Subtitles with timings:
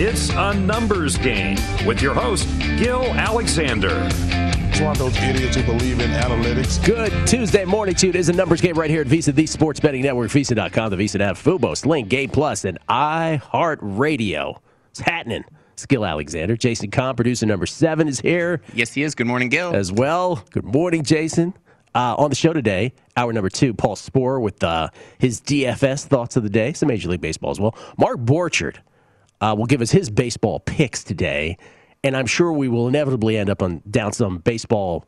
[0.00, 2.48] It's a numbers game with your host,
[2.78, 4.06] Gil Alexander.
[4.70, 6.86] It's one of those idiots who believe in analytics.
[6.86, 8.10] Good Tuesday morning to you.
[8.10, 10.96] It is a numbers game right here at VSiN, the Sports Betting Network, VSiN.com, the
[10.96, 14.60] VSiN app, Fubo, Sling, Game Plus, and iHeartRadio.
[14.90, 15.44] It's happening.
[15.74, 16.56] Skill Alexander.
[16.56, 18.62] Jason Kahn, producer number seven, is here.
[18.74, 19.16] Yes, he is.
[19.16, 19.74] Good morning, Gil.
[19.74, 20.44] As well.
[20.52, 21.54] Good morning, Jason.
[21.92, 26.36] Uh, on the show today, hour number two, Paul Sporer with uh, his DFS thoughts
[26.36, 27.76] of the day, some Major League Baseball as well.
[27.96, 28.76] Mark Borchard
[29.40, 31.56] uh, will give us his baseball picks today,
[32.02, 35.04] and I'm sure we will inevitably end up on down some baseball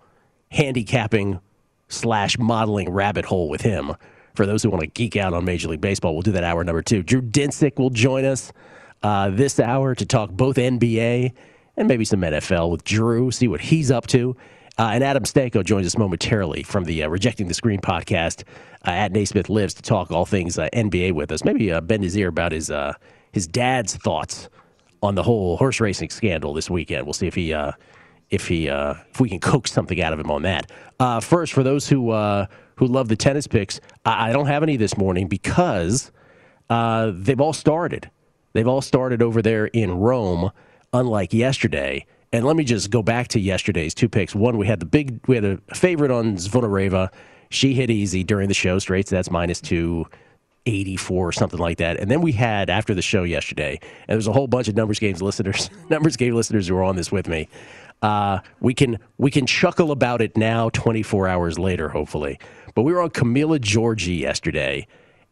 [0.50, 1.40] handicapping
[1.88, 3.94] slash modeling rabbit hole with him.
[4.34, 6.62] For those who want to geek out on Major League Baseball, we'll do that hour
[6.62, 7.02] number two.
[7.02, 8.52] Drew Dinsick will join us
[9.02, 11.32] uh, this hour to talk both NBA
[11.76, 14.36] and maybe some NFL with Drew, see what he's up to.
[14.78, 18.44] Uh, and Adam Stanko joins us momentarily from the uh, Rejecting the Screen podcast
[18.86, 21.44] uh, at Naismith Lives to talk all things uh, NBA with us.
[21.44, 22.94] Maybe uh, bend his ear about his uh,
[23.32, 24.48] his dad's thoughts
[25.02, 27.06] on the whole horse racing scandal this weekend.
[27.06, 27.72] We'll see if he uh,
[28.30, 30.70] if he uh, if we can coax something out of him on that.
[30.98, 32.12] Uh, first, for those who
[32.76, 36.12] who love the tennis picks, I, I don't have any this morning because
[36.68, 38.10] they've all started.
[38.52, 40.50] They've all started over there in Rome,
[40.92, 42.06] unlike yesterday.
[42.32, 44.34] And let me just go back to yesterday's two picks.
[44.34, 47.10] One, we had the big, we had a favorite on Zvonareva.
[47.50, 50.06] She hit easy during the show straight, so that's minus two.
[50.70, 51.98] 84 or something like that.
[51.98, 54.98] And then we had after the show yesterday, and there's a whole bunch of numbers
[54.98, 57.48] games listeners, numbers game listeners who are on this with me.
[58.02, 62.38] Uh, we can we can chuckle about it now, 24 hours later, hopefully.
[62.74, 64.86] But we were on Camila Giorgi yesterday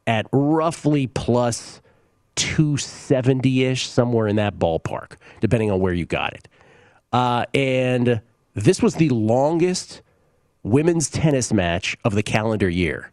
[0.06, 1.80] at roughly plus
[2.36, 6.48] 270 ish, somewhere in that ballpark, depending on where you got it.
[7.12, 8.20] Uh, and
[8.54, 10.02] this was the longest
[10.62, 13.10] women's tennis match of the calendar year.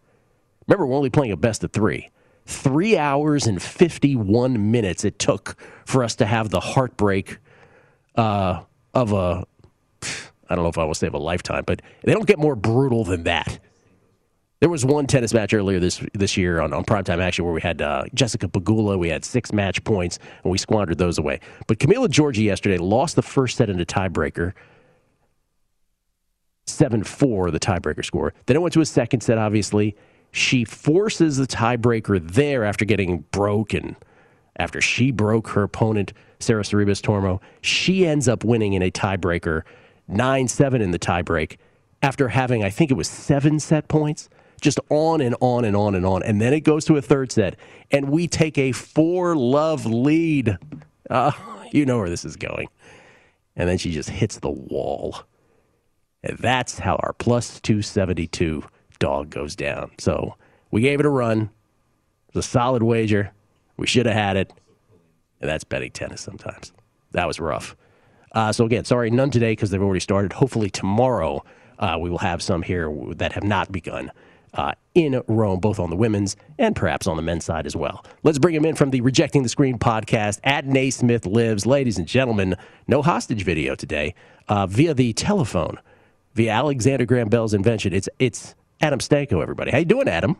[0.67, 2.09] Remember, we're only playing a best of three.
[2.45, 7.39] Three hours and 51 minutes it took for us to have the heartbreak
[8.15, 8.61] uh,
[8.93, 9.45] of a,
[10.49, 12.55] I don't know if I will say of a lifetime, but they don't get more
[12.55, 13.59] brutal than that.
[14.61, 17.61] There was one tennis match earlier this this year on, on primetime action where we
[17.61, 18.97] had uh, Jessica Pegula.
[18.97, 21.41] We had six match points, and we squandered those away.
[21.67, 24.53] But Camila Giorgi yesterday lost the first set in a tiebreaker.
[26.67, 28.33] 7 4, the tiebreaker score.
[28.47, 29.95] Then it went to a second set, obviously.
[30.35, 33.95] She forces the tiebreaker there after getting broken.
[34.57, 39.61] After she broke her opponent, Sarah Sorribes Tormo, she ends up winning in a tiebreaker,
[40.09, 41.55] 9 7 in the tiebreak,
[42.01, 44.27] after having, I think it was seven set points
[44.59, 46.21] just on and on and on and on.
[46.21, 47.55] And then it goes to a third set,
[47.89, 50.57] and we take a four love lead.
[51.09, 51.31] Uh,
[51.71, 52.67] you know where this is going.
[53.55, 55.15] And then she just hits the wall.
[56.23, 58.65] And that's how our plus 272
[58.99, 59.91] dog goes down.
[59.99, 60.35] So
[60.71, 61.49] we gave it a run.
[62.29, 63.31] It was a solid wager.
[63.77, 64.51] We should have had it.
[65.41, 66.73] And that's betting tennis sometimes.
[67.11, 67.75] That was rough.
[68.31, 70.33] Uh, so again, sorry, none today because they've already started.
[70.33, 71.43] Hopefully tomorrow
[71.79, 74.11] uh, we will have some here that have not begun
[74.55, 78.05] uh, in Rome, both on the women's and perhaps on the men's side as well.
[78.23, 81.65] Let's bring him in from the Rejecting the Screen podcast at Naismith Lives.
[81.65, 82.55] Ladies and gentlemen,
[82.87, 84.15] no hostage video today
[84.47, 85.77] uh, via the telephone,
[86.33, 87.93] via Alexander Graham Bell's invention.
[87.93, 89.71] It's, it's Adam Stanko, everybody.
[89.71, 90.37] How you doing, Adam?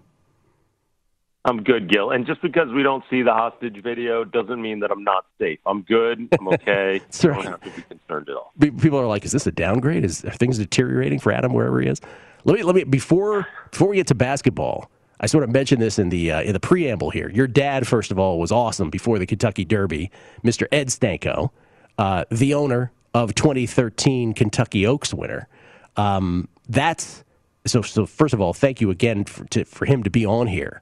[1.45, 2.09] I'm good, Gil.
[2.09, 5.59] And just because we don't see the hostage video doesn't mean that I'm not safe.
[5.65, 6.27] I'm good.
[6.39, 7.01] I'm okay.
[7.13, 8.51] I don't have to be concerned at all.
[8.59, 10.03] People are like, "Is this a downgrade?
[10.03, 12.01] Is are things deteriorating for Adam wherever he is?"
[12.45, 14.89] Let me let me before before we get to basketball.
[15.19, 17.29] I sort of mentioned this in the uh, in the preamble here.
[17.29, 20.11] Your dad, first of all, was awesome before the Kentucky Derby,
[20.43, 20.67] Mr.
[20.71, 21.51] Ed Stanko,
[21.99, 25.47] uh, the owner of 2013 Kentucky Oaks winner.
[25.95, 27.23] Um, that's
[27.65, 27.81] so.
[27.81, 30.81] So first of all, thank you again for, to, for him to be on here.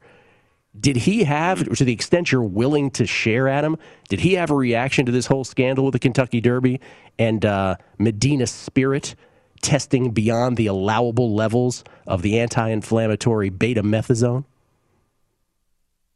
[0.80, 3.78] Did he have, to the extent you're willing to share, Adam?
[4.10, 6.82] Did he have a reaction to this whole scandal with the Kentucky Derby
[7.20, 9.16] and uh, Medina Spirit?
[9.64, 14.46] testing beyond the allowable levels of the anti-inflammatory betamethasone?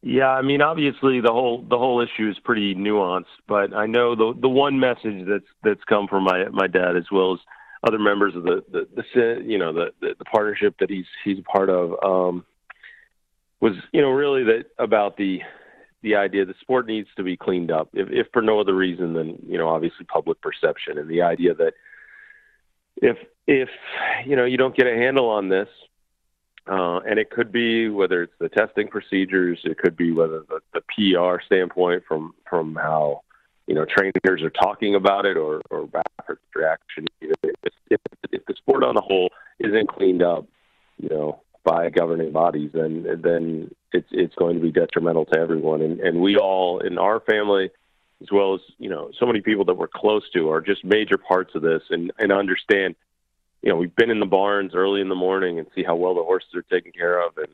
[0.04, 4.16] Yeah, I mean, obviously the whole the whole issue is pretty nuanced, but I know
[4.16, 7.40] the the one message that's that's come from my my dad as well as
[7.86, 11.40] other members of the the, the you know the, the, the partnership that he's he's
[11.40, 12.46] a part of um,
[13.60, 15.42] was you know really that about the
[16.02, 17.90] the idea the sport needs to be cleaned up.
[17.94, 21.54] If if for no other reason than you know obviously public perception and the idea
[21.56, 21.74] that
[22.98, 23.70] if if
[24.26, 25.70] you know you don't get a handle on this,
[26.68, 30.60] uh, and it could be whether it's the testing procedures, it could be whether the,
[30.74, 33.22] the PR standpoint from from how
[33.68, 37.06] you know trainers are talking about it or or backwards reaction.
[37.22, 37.38] If,
[37.90, 38.00] if,
[38.32, 39.30] if the sport on the whole
[39.60, 40.48] isn't cleaned up,
[40.98, 45.82] you know, by governing bodies, then then it's it's going to be detrimental to everyone.
[45.82, 47.70] And and we all in our family
[48.22, 51.18] as well as you know so many people that we're close to, are just major
[51.18, 52.96] parts of this, and and understand.
[53.64, 56.14] You know, we've been in the barns early in the morning and see how well
[56.14, 57.52] the horses are taken care of, and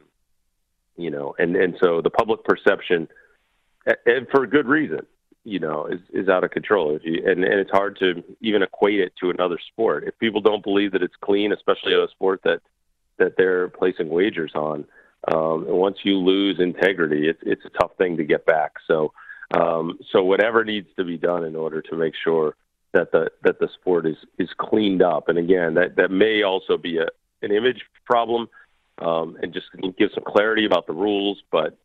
[0.98, 3.07] you know, and and so the public perception,
[4.06, 5.06] and for good reason,
[5.44, 6.95] you know, is is out of control.
[6.95, 10.06] If you and and it's hard to even equate it to another sport.
[10.07, 12.62] If people don't believe that it's clean, especially a sport that
[13.18, 14.86] that they're placing wagers on,
[15.34, 18.74] um, and once you lose integrity, it's it's a tough thing to get back.
[18.88, 19.13] So,
[19.54, 22.56] um, so whatever needs to be done in order to make sure
[22.94, 26.78] that the that the sport is is cleaned up, and again, that that may also
[26.78, 27.07] be a
[27.42, 28.48] an image problem,
[29.00, 29.68] um, and just
[29.98, 31.42] give some clarity about the rules.
[31.51, 31.78] But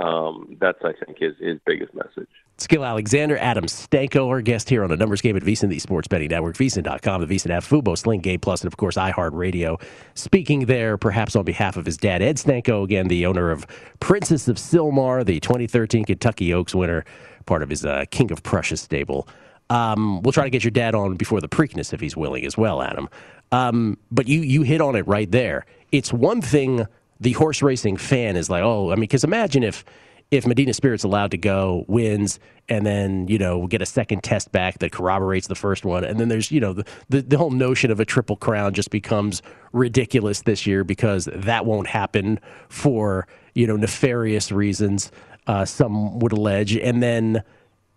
[0.00, 2.28] um, that's I think his his biggest message.
[2.56, 6.08] Skill Alexander, Adam Stanko, our guest here on a numbers game at VSiN, the Sports
[6.08, 9.80] Betting Network, VSiN.com, the VSiN app, Fubo, Sling, Game Plus, and of course iHeartRadio.
[10.14, 13.66] Speaking there, perhaps on behalf of his dad, Ed Stanko, again the owner of
[14.00, 17.04] Princess of Sylmar, the 2013 Kentucky Oaks winner,
[17.44, 19.28] part of his uh, King of Prussia stable.
[19.68, 22.56] Um, we'll try to get your dad on before the Preakness if he's willing as
[22.56, 23.08] well, Adam.
[23.52, 25.66] Um, but you you hit on it right there.
[25.92, 26.86] It's one thing
[27.20, 29.84] the horse racing fan is like, oh, I mean, because imagine if
[30.30, 32.38] if Medina Spirit's allowed to go, wins,
[32.68, 36.18] and then you know get a second test back that corroborates the first one, and
[36.18, 39.42] then there's you know the, the, the whole notion of a triple crown just becomes
[39.72, 42.38] ridiculous this year because that won't happen
[42.68, 45.10] for you know nefarious reasons.
[45.46, 47.42] Uh, some would allege, and then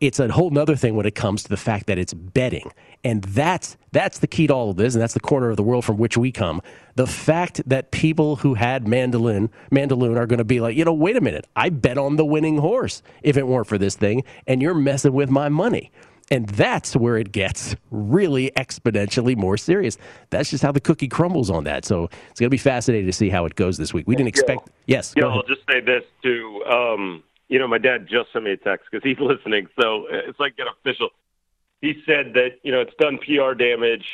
[0.03, 2.71] it's a whole other thing when it comes to the fact that it's betting.
[3.05, 5.63] And that's that's the key to all of this, and that's the corner of the
[5.63, 6.61] world from which we come.
[6.95, 10.93] The fact that people who had Mandolin, Mandaloun are going to be like, you know,
[10.93, 14.23] wait a minute, I bet on the winning horse if it weren't for this thing,
[14.45, 15.91] and you're messing with my money.
[16.31, 19.97] And that's where it gets really exponentially more serious.
[20.31, 21.85] That's just how the cookie crumbles on that.
[21.85, 24.07] So it's going to be fascinating to see how it goes this week.
[24.07, 24.69] We didn't expect.
[24.87, 25.13] Yes.
[25.15, 26.63] Yeah, I'll just say this too.
[26.65, 27.23] Um,
[27.53, 30.55] you know, my dad just sent me a text because he's listening, so it's like
[30.57, 31.09] an official.
[31.81, 34.05] He said that you know it's done PR damage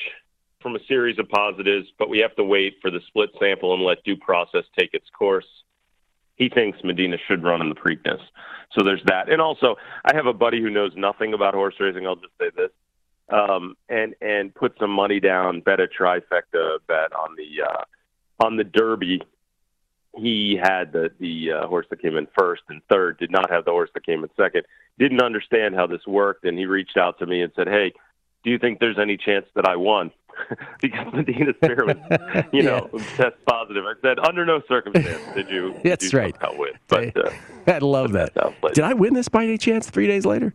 [0.61, 3.81] from a series of positives, but we have to wait for the split sample and
[3.81, 5.45] let due process take its course.
[6.35, 8.19] He thinks Medina should run in the Preakness.
[8.77, 9.29] So there's that.
[9.29, 12.05] And also, I have a buddy who knows nothing about horse racing.
[12.05, 12.71] I'll just say this,
[13.29, 18.57] um, and and put some money down, bet a trifecta bet on the uh, on
[18.57, 19.21] the Derby
[20.15, 23.65] he had the the uh, horse that came in first and third, did not have
[23.65, 24.63] the horse that came in second,
[24.97, 27.93] didn't understand how this worked, and he reached out to me and said, "Hey,
[28.43, 30.11] do you think there's any chance that I won?"
[30.81, 33.03] because Medina Spirit was, you know, yeah.
[33.15, 33.85] test positive.
[33.85, 35.75] I said, under no circumstance did you.
[35.83, 36.57] That's did you right.
[36.57, 36.71] Win.
[36.87, 37.31] But uh,
[37.67, 38.33] I love that.
[38.73, 39.89] Did I win this by any chance?
[39.89, 40.53] Three days later.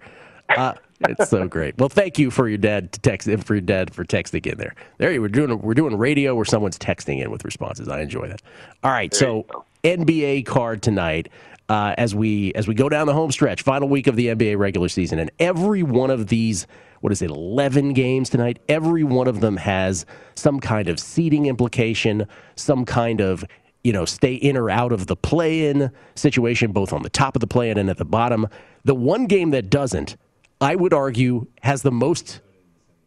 [0.49, 1.77] Uh, it's so great.
[1.79, 4.75] Well, thank you for your dad to text for your dad for texting in there.
[4.99, 7.89] There you we're doing we're doing radio where someone's texting in with responses.
[7.89, 8.43] I enjoy that.
[8.83, 11.29] All right, there so NBA card tonight.
[11.71, 14.59] Uh, as we as we go down the home stretch, final week of the NBA
[14.59, 16.67] regular season, and every one of these,
[17.01, 18.59] what is it, eleven games tonight?
[18.69, 20.05] Every one of them has
[20.35, 22.27] some kind of seeding implication,
[22.57, 23.47] some kind of
[23.83, 27.41] you know stay in or out of the play-in situation, both on the top of
[27.41, 28.47] the play-in and at the bottom.
[28.85, 30.17] The one game that doesn't
[30.61, 32.41] I would argue, has the most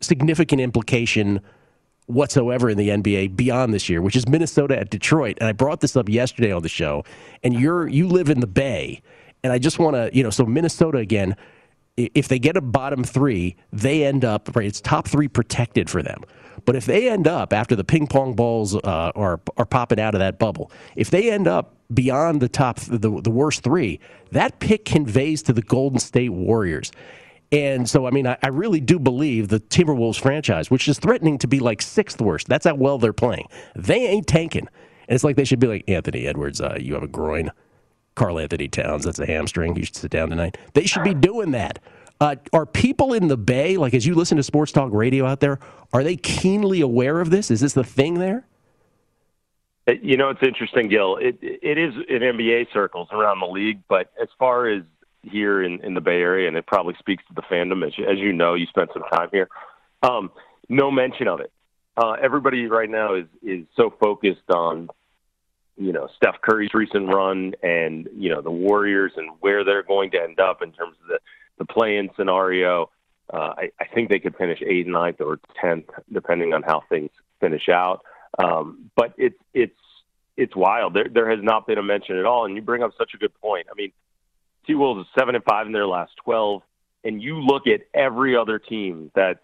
[0.02, 1.42] significant implication
[2.08, 5.38] whatsoever in the NBA beyond this year, which is Minnesota at Detroit.
[5.40, 7.04] And I brought this up yesterday on the show.
[7.44, 9.02] And you're you live in the Bay,
[9.44, 11.36] and I just want to you know so Minnesota again.
[11.96, 14.68] If they get a bottom three, they end up right.
[14.68, 16.22] It's top three protected for them.
[16.64, 20.14] But if they end up after the ping pong balls uh, are are popping out
[20.14, 24.00] of that bubble, if they end up beyond the top the the worst three,
[24.32, 26.92] that pick conveys to the Golden State Warriors.
[27.52, 31.38] And so, I mean, I, I, really do believe the Timberwolves franchise, which is threatening
[31.38, 33.48] to be like sixth worst, that's how well they're playing.
[33.74, 34.68] They ain't tanking.
[35.08, 37.52] And it's like they should be like, Anthony Edwards, uh, you have a groin.
[38.16, 39.76] Karl-Anthony Towns, that's a hamstring.
[39.76, 40.58] You should sit down tonight.
[40.74, 41.80] They should be doing that.
[42.20, 45.40] Uh, are people in the Bay, like as you listen to sports talk radio out
[45.40, 45.60] there,
[45.94, 47.52] are they keenly aware of this?
[47.52, 48.48] Is this the thing there?
[49.88, 51.18] Uh, you know, it's interesting, Gil.
[51.18, 54.82] It, it is in NBA circles around the league, but as far as
[55.24, 57.86] here in, in the Bay Area, and it probably speaks to the fandom.
[57.86, 59.50] As, as you know, you spent some time here.
[60.04, 60.32] Um,
[60.70, 61.52] no mention of it.
[61.96, 64.88] Uh, everybody right now is is so focused on
[65.78, 70.12] you know Steph Curry's recent run and you know the Warriors and where they're going
[70.12, 71.20] to end up in terms of the
[71.58, 72.92] the play-in scenario.
[73.34, 77.10] Uh, I, I think they could finish eighth, ninth, or tenth, depending on how things
[77.42, 78.02] finish out.
[78.38, 79.74] Um, but it's it's
[80.38, 80.94] it's wild.
[80.94, 82.46] There there has not been a mention at all.
[82.46, 83.68] And you bring up such a good point.
[83.72, 83.92] I mean,
[84.68, 86.62] T Wolves is seven and five in their last twelve,
[87.04, 89.40] and you look at every other team that's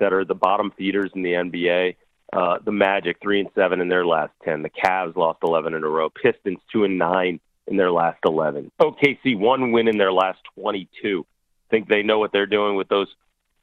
[0.00, 1.96] that are the bottom feeders in the NBA.
[2.32, 4.62] Uh, the Magic three and seven in their last ten.
[4.62, 6.08] The Cavs lost eleven in a row.
[6.08, 8.72] Pistons two and nine in their last eleven.
[8.80, 11.26] OKC one win in their last twenty two.
[11.70, 13.08] think they know what they're doing with those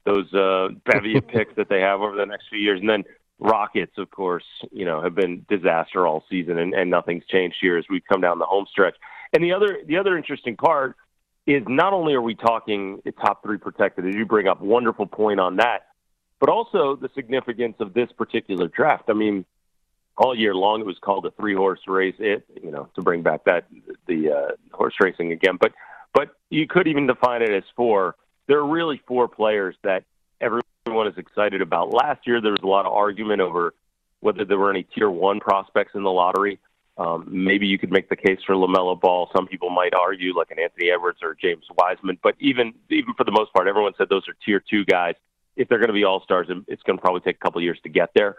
[0.05, 2.79] those uh, bevy of picks that they have over the next few years.
[2.79, 3.03] And then
[3.39, 7.77] Rockets, of course, you know, have been disaster all season, and, and nothing's changed here
[7.77, 8.95] as we come down the home stretch.
[9.33, 10.95] And the other the other interesting part
[11.45, 15.39] is not only are we talking top three protected, as you bring up, wonderful point
[15.39, 15.87] on that,
[16.39, 19.05] but also the significance of this particular draft.
[19.09, 19.45] I mean,
[20.17, 22.15] all year long it was called a three horse race.
[22.19, 23.65] It you know to bring back that
[24.07, 25.73] the uh, horse racing again, but
[26.13, 28.15] but you could even define it as four.
[28.47, 30.03] There are really four players that
[30.41, 31.93] everyone is excited about.
[31.93, 33.73] Last year there was a lot of argument over
[34.21, 36.59] whether there were any tier one prospects in the lottery.
[36.99, 39.29] Um, maybe you could make the case for LaMelo Ball.
[39.33, 42.19] Some people might argue, like an Anthony Edwards or James Wiseman.
[42.21, 45.15] But even even for the most part, everyone said those are tier two guys.
[45.55, 47.79] If they're going to be all stars, it's going to probably take a couple years
[47.83, 48.35] to get there.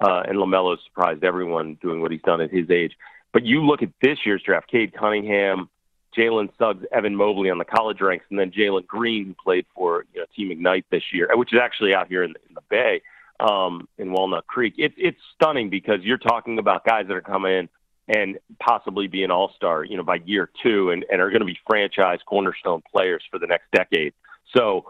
[0.00, 2.92] Uh, and LaMelo surprised everyone doing what he's done at his age.
[3.32, 5.70] But you look at this year's draft: Cade Cunningham,
[6.14, 10.04] Jalen Suggs, Evan Mobley on the college ranks, and then Jalen Green, who played for
[10.12, 12.62] you know, Team Ignite this year, which is actually out here in the, in the
[12.68, 13.00] Bay
[13.40, 14.74] um, in Walnut Creek.
[14.76, 17.68] It's it's stunning because you're talking about guys that are coming in
[18.08, 21.40] and possibly be an all star, you know, by year two and, and are going
[21.40, 24.12] to be franchise cornerstone players for the next decade.
[24.54, 24.86] So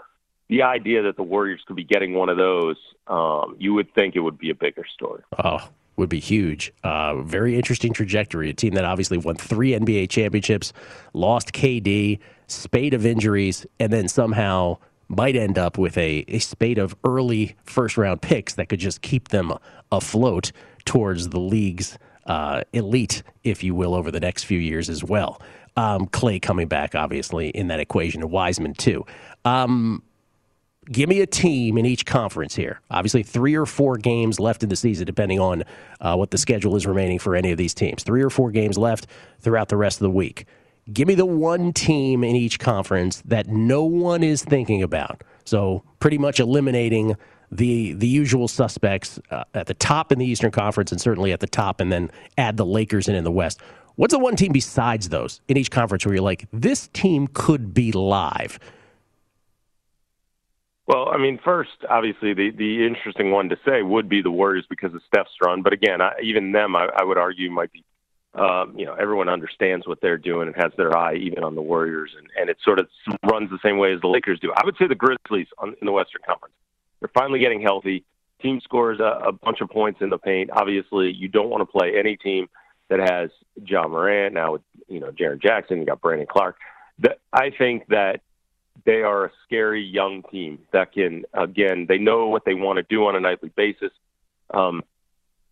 [0.49, 4.17] the idea that the Warriors could be getting one of those, um, you would think
[4.17, 5.23] it would be a bigger story.
[5.43, 6.73] Oh, would be huge.
[6.83, 8.51] Uh, very interesting trajectory.
[8.51, 10.73] A team that obviously won three NBA championships,
[11.13, 12.19] lost KD,
[12.49, 14.79] spate of injuries, and then somehow
[15.09, 19.03] might end up with a, a spate of early first round picks that could just
[19.03, 19.53] keep them
[19.93, 20.51] afloat
[20.85, 25.41] towards the league's uh, elite, if you will, over the next few years as well.
[25.77, 29.05] Um, Klay coming back, obviously, in that equation, and Wiseman too.
[29.45, 30.03] Um,
[30.91, 32.81] give me a team in each conference here.
[32.91, 35.65] Obviously, three or four games left in the season, depending on
[36.01, 38.03] uh, what the schedule is remaining for any of these teams.
[38.03, 39.07] Three or four games left
[39.41, 40.47] throughout the rest of the week.
[40.93, 45.25] Give me the one team in each conference that no one is thinking about.
[45.45, 47.17] So, pretty much eliminating
[47.55, 51.41] the the usual suspects uh, at the top in the Eastern Conference and certainly at
[51.41, 53.61] the top, and then add the Lakers in in the West.
[53.97, 57.73] What's the one team besides those in each conference where you're like, this team could
[57.73, 58.59] be live?
[60.89, 64.67] Well, I mean, first, obviously, the the interesting one to say would be the Warriors
[64.69, 65.63] because of Steph's run.
[65.63, 67.85] But again, I, even them, I, I would argue, might be,
[68.35, 71.63] um, you know, everyone understands what they're doing and has their eye even on the
[71.63, 72.89] Warriors, and, and it sort of
[73.31, 74.53] runs the same way as the Lakers do.
[74.57, 76.55] I would say the Grizzlies on, in the Western Conference.
[77.05, 78.03] They're finally getting healthy.
[78.41, 80.49] Team scores a, a bunch of points in the paint.
[80.51, 82.49] Obviously, you don't want to play any team
[82.89, 83.29] that has
[83.63, 85.81] Ja Morant now with you know Jaren Jackson.
[85.81, 86.57] You got Brandon Clarke.
[87.01, 88.23] That I think that
[88.87, 92.83] they are a scary young team that can again they know what they want to
[92.85, 93.93] do on a nightly basis.
[94.55, 94.83] Um,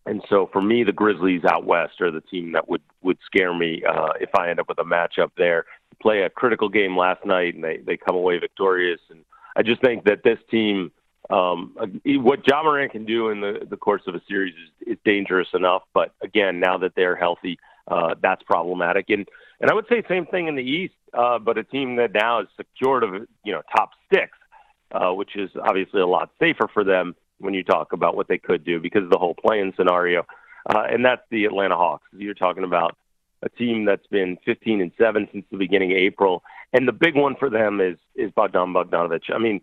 [0.06, 3.52] and so for me, the Grizzlies out west are the team that would would scare
[3.52, 5.66] me uh, if I end up with a matchup there.
[6.00, 9.00] Play a critical game last night and they they come away victorious.
[9.10, 9.22] And
[9.54, 10.90] I just think that this team
[11.30, 11.74] um,
[12.04, 15.48] what Ja Morant can do in the, the course of a series is, is dangerous
[15.54, 15.82] enough.
[15.94, 19.06] But again, now that they're healthy, uh, that's problematic.
[19.08, 19.28] And
[19.60, 22.40] and I would say same thing in the East, uh, but a team that now
[22.40, 23.14] is secured of
[23.44, 24.30] you know top six,
[24.92, 28.38] uh, which is obviously a lot safer for them when you talk about what they
[28.38, 30.24] could do because of the whole playing scenario.
[30.68, 32.06] Uh, and that's the Atlanta Hawks.
[32.12, 32.96] You're talking about
[33.42, 37.16] a team that's been 15 and seven since the beginning of April, and the big
[37.16, 39.32] one for them is is Bogdan Bogdanovich.
[39.32, 39.60] I mean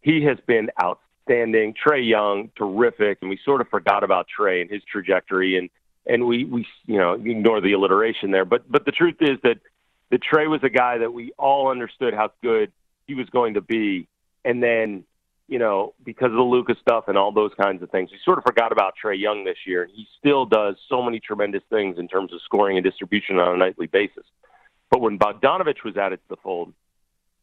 [0.00, 1.74] he has been outstanding.
[1.74, 5.68] Trae Young, terrific, and we sort of forgot about Trae and his trajectory, and
[6.06, 8.44] and we we you know ignore the alliteration there.
[8.44, 9.58] But but the truth is that
[10.10, 12.72] that Trae was a guy that we all understood how good
[13.06, 14.08] he was going to be,
[14.44, 15.04] and then
[15.48, 18.38] you know because of the Luka stuff and all those kinds of things, we sort
[18.38, 21.98] of forgot about Trae Young this year, and he still does so many tremendous things
[21.98, 24.24] in terms of scoring and distribution on a nightly basis.
[24.90, 26.72] But when Bogdanovich was added to the fold,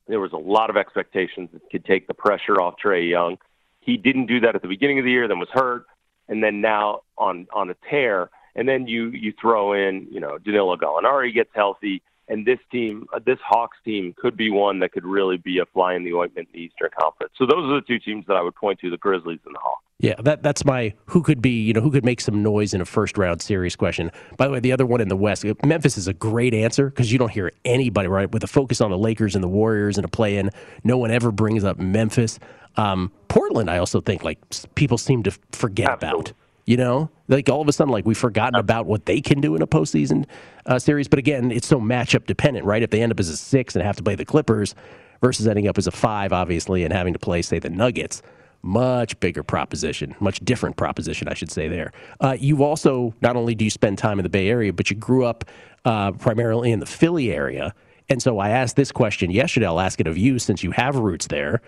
[0.07, 3.37] there was a lot of expectations that could take the pressure off Trae Young.
[3.79, 5.85] He didn't do that at the beginning of the year, then was hurt,
[6.27, 8.29] and then now on on a tear.
[8.55, 13.07] And then you you throw in, you know, Danilo Gallinari gets healthy, and this team,
[13.13, 16.13] uh, this Hawks team, could be one that could really be a fly in the
[16.13, 17.33] ointment in the Eastern Conference.
[17.37, 19.59] So those are the two teams that I would point to: the Grizzlies and the
[19.59, 19.83] Hawks.
[19.99, 22.81] Yeah, that that's my who could be, you know, who could make some noise in
[22.81, 24.11] a first round series question.
[24.37, 27.11] By the way, the other one in the West, Memphis is a great answer because
[27.11, 30.03] you don't hear anybody right with a focus on the Lakers and the Warriors and
[30.03, 30.49] a play in.
[30.83, 32.39] No one ever brings up Memphis.
[32.75, 34.39] Um, Portland, I also think like
[34.75, 36.19] people seem to forget Absolutely.
[36.19, 36.33] about.
[36.65, 39.55] You know, like all of a sudden, like we've forgotten about what they can do
[39.55, 40.25] in a postseason
[40.65, 41.07] uh, series.
[41.07, 42.81] But again, it's so matchup dependent, right?
[42.81, 44.73] If they end up as a six and have to play the Clippers
[45.21, 48.21] versus ending up as a five, obviously, and having to play, say, the Nuggets
[48.63, 51.67] much bigger proposition, much different proposition, I should say.
[51.67, 54.89] There, uh, you also not only do you spend time in the Bay Area, but
[54.89, 55.45] you grew up
[55.85, 57.75] uh, primarily in the Philly area,
[58.09, 59.65] And so I asked this question yesterday.
[59.65, 61.61] I'll ask it of you since you have roots there.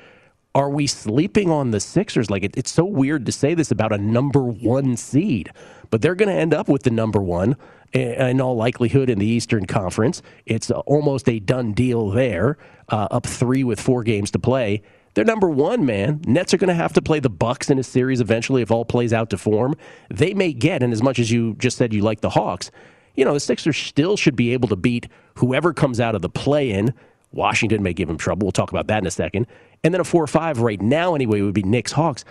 [0.57, 2.31] Are we sleeping on the Sixers?
[2.31, 5.51] Like, it, it's so weird to say this about a number one seed,
[5.91, 7.55] but they're going to end up with the number one
[7.93, 10.23] in all likelihood in the Eastern Conference.
[10.47, 12.57] It's almost a done deal there,
[12.89, 14.81] uh, up three with four games to play.
[15.13, 16.21] They're number one, man.
[16.25, 18.83] Nets are going to have to play the Bucks in a series eventually if all
[18.83, 19.75] plays out to form.
[20.09, 22.71] They may get, and as much as you just said you like the Hawks,
[23.13, 26.29] you know the Sixers still should be able to beat whoever comes out of the
[26.29, 26.95] play-in.
[27.31, 28.47] Washington may give them trouble.
[28.47, 29.45] We'll talk about that in a second.
[29.84, 32.25] And then a four or five right now anyway would be Knicks Hawks.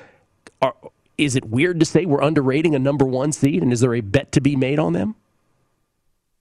[0.60, 0.74] Are,
[1.18, 4.00] is it weird to say we're underrating a number one seed, and is there a
[4.00, 5.14] bet to be made on them?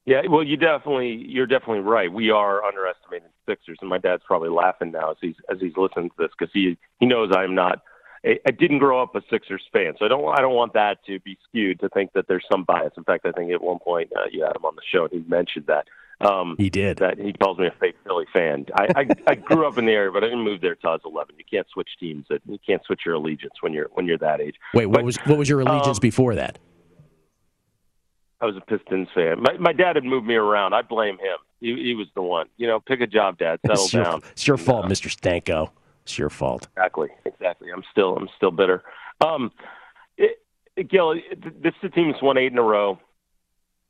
[0.06, 2.12] Yeah, well, you definitely you're definitely right.
[2.12, 6.10] We are underestimating Sixers, and my dad's probably laughing now as he's as he's listening
[6.10, 7.82] to this because he he knows I'm not.
[8.24, 11.20] I didn't grow up a Sixers fan, so I don't I don't want that to
[11.20, 12.94] be skewed to think that there's some bias.
[12.98, 15.14] In fact, I think at one point uh, you had him on the show and
[15.14, 15.88] he mentioned that.
[16.22, 17.20] Um, he did that.
[17.20, 18.66] He calls me a fake Philly fan.
[18.74, 20.94] I, I I grew up in the area, but I didn't move there till I
[20.94, 21.36] was 11.
[21.38, 22.26] You can't switch teams.
[22.30, 24.56] You can't switch your allegiance when you're when you're that age.
[24.74, 26.58] Wait, what but, was what was your allegiance um, before that?
[28.42, 29.42] I was a Pistons fan.
[29.42, 30.74] My my dad had moved me around.
[30.74, 31.38] I blame him.
[31.60, 32.48] He, he was the one.
[32.58, 33.60] You know, pick a job, Dad.
[33.66, 34.22] Settle it's your, down.
[34.32, 35.10] It's your fault, Mr.
[35.10, 35.70] Stanko.
[36.04, 36.68] It's your fault.
[36.76, 37.10] Exactly.
[37.26, 37.72] Exactly.
[37.72, 38.84] I'm still I'm still bitter.
[39.22, 39.52] Um,
[40.18, 40.40] it,
[40.90, 43.00] Gil, this is a team that's won eight in a row.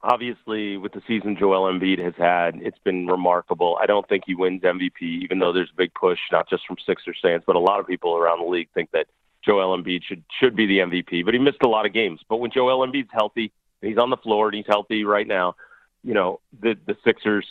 [0.05, 3.77] Obviously, with the season Joel Embiid has had, it's been remarkable.
[3.81, 6.77] I don't think he wins MVP, even though there's a big push, not just from
[6.85, 9.07] Sixers fans, but a lot of people around the league think that
[9.43, 11.25] Joel Embiid should should be the MVP.
[11.25, 12.19] But he missed a lot of games.
[12.29, 15.55] But when Joel Embiid's healthy, and he's on the floor and he's healthy right now.
[16.03, 17.45] You know, the the Sixers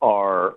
[0.00, 0.54] are,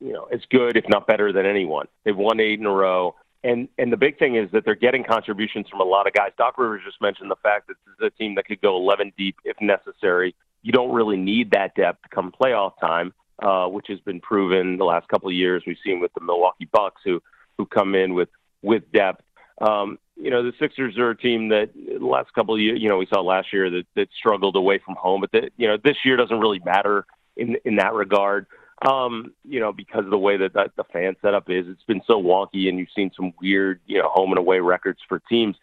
[0.00, 1.86] you know, as good if not better than anyone.
[2.04, 3.14] They've won eight in a row.
[3.44, 6.30] And and the big thing is that they're getting contributions from a lot of guys.
[6.36, 9.12] Doc Rivers just mentioned the fact that this is a team that could go 11
[9.16, 10.34] deep if necessary.
[10.68, 14.84] You don't really need that depth come playoff time, uh, which has been proven the
[14.84, 15.62] last couple of years.
[15.66, 17.22] We've seen with the Milwaukee Bucks who
[17.56, 18.28] who come in with
[18.60, 19.24] with depth.
[19.62, 21.70] Um, you know, the Sixers are a team that
[22.02, 24.94] last couple of years, you know, we saw last year that, that struggled away from
[24.96, 28.44] home, but that, you know, this year doesn't really matter in in that regard.
[28.86, 32.02] Um, you know, because of the way that, that the fan setup is, it's been
[32.06, 35.56] so wonky, and you've seen some weird, you know, home and away records for teams.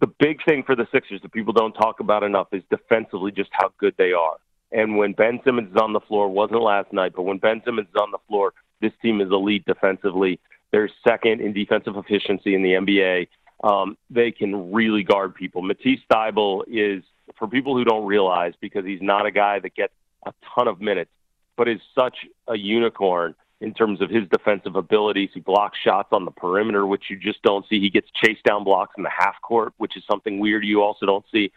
[0.00, 3.50] The big thing for the Sixers that people don't talk about enough is defensively just
[3.52, 4.36] how good they are.
[4.72, 7.88] And when Ben Simmons is on the floor, wasn't last night, but when Ben Simmons
[7.88, 10.40] is on the floor, this team is elite defensively.
[10.70, 13.26] They're second in defensive efficiency in the NBA
[13.62, 15.62] um, they can really guard people.
[15.62, 17.04] Matisse Thybulle is,
[17.38, 19.92] for people who don't realize, because he's not a guy that gets
[20.24, 21.10] a ton of minutes,
[21.56, 22.16] but is such
[22.48, 25.30] a unicorn in terms of his defensive abilities.
[25.34, 27.78] He blocks shots on the perimeter, which you just don't see.
[27.78, 31.06] He gets chased down blocks in the half court, which is something weird you also
[31.06, 31.52] don't see.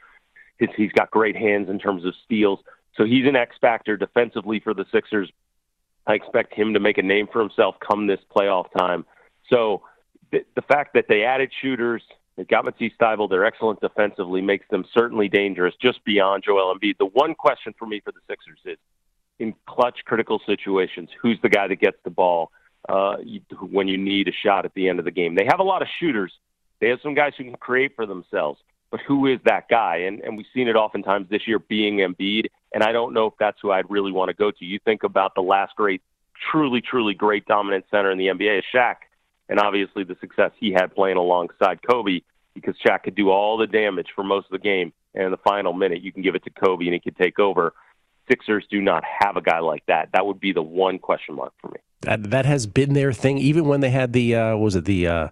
[0.76, 2.60] He's got great hands in terms of steals.
[2.96, 5.32] So he's an X factor defensively for the Sixers.
[6.06, 9.06] I expect him to make a name for himself come this playoff time.
[9.50, 9.82] So
[10.32, 12.04] the, the fact that they added shooters,
[12.36, 16.98] they got Matisse Thybulle, they're excellent defensively, makes them certainly dangerous just beyond Joel Embiid.
[16.98, 18.78] The one question for me for the Sixers is,
[19.40, 22.52] in clutch, critical situations, who's the guy that gets the ball
[22.90, 23.16] uh,
[23.62, 25.36] when you need a shot at the end of the game?
[25.36, 26.34] They have a lot of shooters.
[26.80, 28.60] They have some guys who can create for themselves,
[28.92, 29.98] but who is that guy?
[30.08, 33.34] And, and we've seen it oftentimes this year being Embiid, and I don't know if
[33.40, 34.66] that's who I'd really want to go to.
[34.66, 36.02] You think about the last great,
[36.52, 38.96] truly, truly great dominant center in the NBA, Shaq
[39.50, 42.22] and obviously the success he had playing alongside Kobe
[42.54, 45.38] because Shaq could do all the damage for most of the game, and in the
[45.38, 47.74] final minute you can give it to Kobe and he could take over.
[48.30, 50.10] Sixers do not have a guy like that.
[50.14, 51.78] That would be the one question mark for me.
[52.02, 55.08] That that has been their thing, even when they had the uh, was it the
[55.08, 55.28] uh,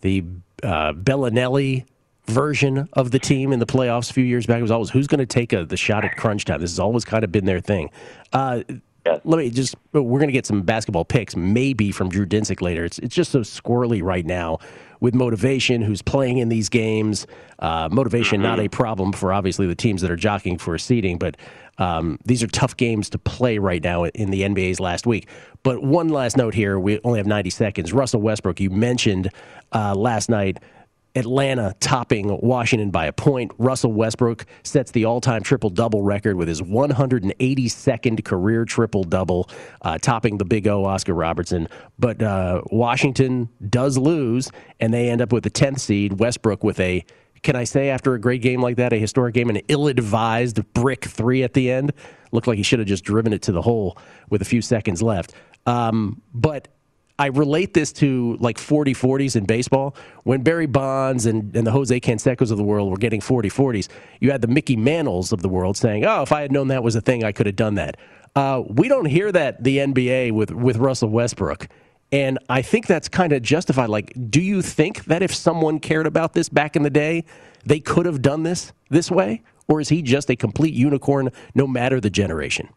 [0.00, 0.24] the
[0.62, 1.84] uh, Belinelli
[2.26, 4.58] version of the team in the playoffs a few years back.
[4.58, 6.60] It was always who's going to take a, the shot at crunch time.
[6.60, 7.90] This has always kind of been their thing.
[8.32, 8.62] Uh,
[9.06, 9.20] Yes.
[9.24, 12.86] Let me just, we're going to get some basketball picks, maybe from Drew Dinsick later.
[12.86, 14.60] It's, it's just so squirrely right now
[15.04, 17.26] with motivation, who's playing in these games.
[17.58, 18.56] Uh, motivation, mm-hmm.
[18.56, 21.36] not a problem for obviously the teams that are jockeying for a seeding, but
[21.76, 25.28] um, these are tough games to play right now in the NBA's last week.
[25.62, 27.92] But one last note here we only have 90 seconds.
[27.92, 29.28] Russell Westbrook, you mentioned
[29.72, 30.58] uh, last night
[31.16, 33.52] Atlanta topping Washington by a point.
[33.58, 39.48] Russell Westbrook sets the all time triple double record with his 182nd career triple double,
[39.82, 41.68] uh, topping the big O, Oscar Robertson.
[41.98, 44.50] But uh, Washington does lose,
[44.80, 46.18] and they end up with the 10th seed.
[46.18, 47.04] Westbrook with a,
[47.42, 50.60] can I say, after a great game like that, a historic game, an ill advised
[50.72, 51.92] brick three at the end?
[52.32, 53.96] Looked like he should have just driven it to the hole
[54.30, 55.32] with a few seconds left.
[55.66, 56.68] Um, but
[57.18, 59.94] I relate this to like 40 40s in baseball.
[60.24, 63.88] When Barry Bonds and, and the Jose Cansecos of the world were getting 40 40s,
[64.20, 66.82] you had the Mickey Mantles of the world saying, oh, if I had known that
[66.82, 67.96] was a thing, I could have done that.
[68.34, 71.68] Uh, we don't hear that the NBA with with Russell Westbrook.
[72.10, 73.88] And I think that's kind of justified.
[73.88, 77.24] Like, do you think that if someone cared about this back in the day,
[77.64, 79.42] they could have done this this way?
[79.68, 82.68] Or is he just a complete unicorn no matter the generation?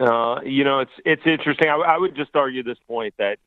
[0.00, 1.68] Uh, you know, it's it's interesting.
[1.68, 3.38] I, I would just argue this point that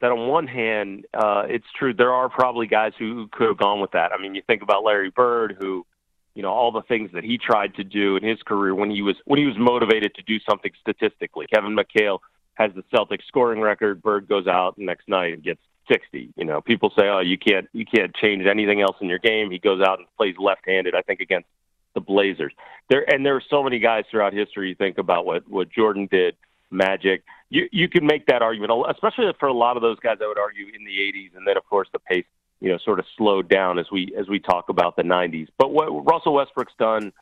[0.00, 3.80] that on one hand, uh, it's true there are probably guys who could have gone
[3.80, 4.12] with that.
[4.12, 5.86] I mean, you think about Larry Bird, who,
[6.34, 9.02] you know, all the things that he tried to do in his career when he
[9.02, 11.46] was when he was motivated to do something statistically.
[11.46, 12.18] Kevin McHale
[12.54, 14.02] has the Celtics scoring record.
[14.02, 16.32] Bird goes out next night and gets 60.
[16.36, 19.50] You know, people say, "Oh, you can't you can't change anything else in your game."
[19.50, 20.94] He goes out and plays left-handed.
[20.94, 21.48] I think against
[21.96, 22.52] the Blazers.
[22.88, 24.68] There and there are so many guys throughout history.
[24.68, 26.36] You think about what what Jordan did,
[26.70, 27.24] Magic.
[27.50, 30.18] You you can make that argument, especially for a lot of those guys.
[30.22, 32.26] I would argue in the '80s, and then of course the pace,
[32.60, 35.48] you know, sort of slowed down as we as we talk about the '90s.
[35.58, 37.12] But what Russell Westbrook's done.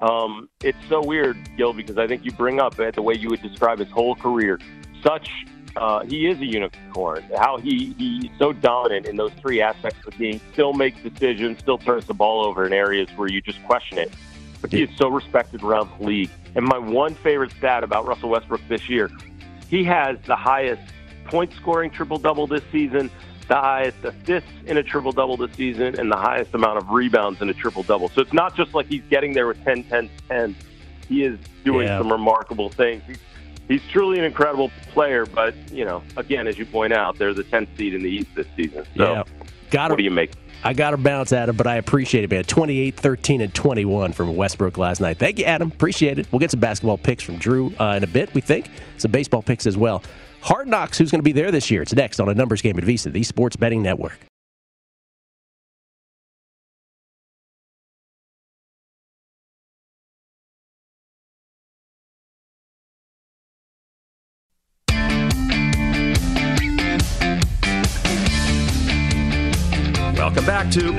[0.00, 3.42] Um, it's so weird, Gil, because I think you bring up the way you would
[3.42, 4.58] describe his whole career.
[5.02, 5.28] Such
[5.76, 7.24] uh, he is a unicorn.
[7.36, 11.58] How he he's so dominant in those three aspects of the game, still makes decisions,
[11.58, 14.12] still turns the ball over in areas where you just question it.
[14.60, 16.30] But he is so respected around the league.
[16.54, 19.10] And my one favorite stat about Russell Westbrook this year,
[19.68, 20.82] he has the highest
[21.24, 23.10] point scoring triple double this season,
[23.48, 27.40] the highest assists in a triple double this season, and the highest amount of rebounds
[27.40, 28.08] in a triple double.
[28.10, 30.56] So it's not just like he's getting there with 10, 10, 10.
[31.08, 31.98] He is doing yeah.
[31.98, 33.02] some remarkable things.
[33.06, 33.18] He's
[33.70, 35.24] he's truly an incredible player.
[35.24, 38.28] But you know, again, as you point out, they're the 10th seed in the East
[38.34, 38.84] this season.
[38.96, 39.22] So, yeah.
[39.70, 40.32] got what do you make?
[40.62, 42.44] I got to bounce at him, but I appreciate it, man.
[42.44, 45.18] 28, 13, and 21 from Westbrook last night.
[45.18, 45.68] Thank you, Adam.
[45.70, 46.26] Appreciate it.
[46.30, 48.68] We'll get some basketball picks from Drew uh, in a bit, we think.
[48.98, 50.02] Some baseball picks as well.
[50.42, 51.80] Hard Knocks, who's going to be there this year?
[51.80, 54.18] It's next on a numbers game at VSiN, the Sports Betting Network.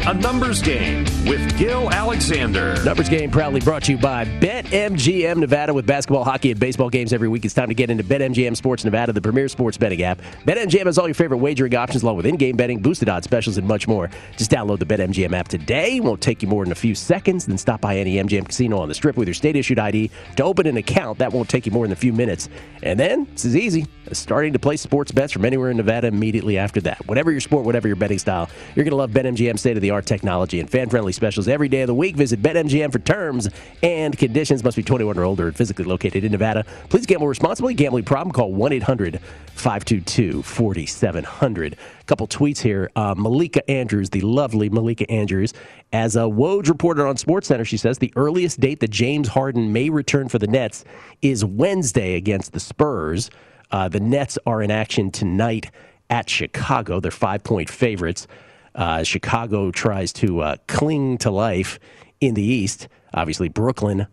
[0.07, 2.83] A Numbers Game with Gil Alexander.
[2.83, 7.13] Numbers Game proudly brought to you by BetMGM Nevada with basketball, hockey, and baseball games
[7.13, 7.45] every week.
[7.45, 10.19] It's time to get into BetMGM Sports Nevada, the premier sports betting app.
[10.47, 13.67] BetMGM has all your favorite wagering options along with in-game betting, boosted odds specials, and
[13.67, 14.09] much more.
[14.37, 15.97] Just download the BetMGM app today.
[15.97, 17.45] It won't take you more than a few seconds.
[17.45, 20.65] Then stop by any MGM casino on the strip with your state-issued ID to open
[20.65, 21.19] an account.
[21.19, 22.49] That won't take you more than a few minutes.
[22.81, 26.57] And then, this is easy, starting to play sports bets from anywhere in Nevada immediately
[26.57, 27.07] after that.
[27.07, 29.90] Whatever your sport, whatever your betting style, you're going to love BetMGM state of the
[29.91, 32.15] art technology and fan friendly specials every day of the week.
[32.15, 33.49] Visit BetMGM for terms
[33.83, 34.63] and conditions.
[34.63, 36.65] Must be 21 or older and physically located in Nevada.
[36.89, 37.73] Please gamble responsibly.
[37.73, 38.33] Gambling problem?
[38.33, 39.19] Call 1 800
[39.53, 41.73] 522 4700.
[41.73, 42.89] A couple tweets here.
[42.95, 45.53] Uh, Malika Andrews, the lovely Malika Andrews,
[45.93, 49.89] as a Woj reported on SportsCenter, she says the earliest date that James Harden may
[49.89, 50.85] return for the Nets
[51.21, 53.29] is Wednesday against the Spurs.
[53.71, 55.69] Uh, the Nets are in action tonight
[56.09, 56.99] at Chicago.
[56.99, 58.27] They're five point favorites.
[58.75, 61.79] Uh, Chicago tries to uh, cling to life
[62.19, 62.87] in the East.
[63.13, 64.07] Obviously, Brooklyn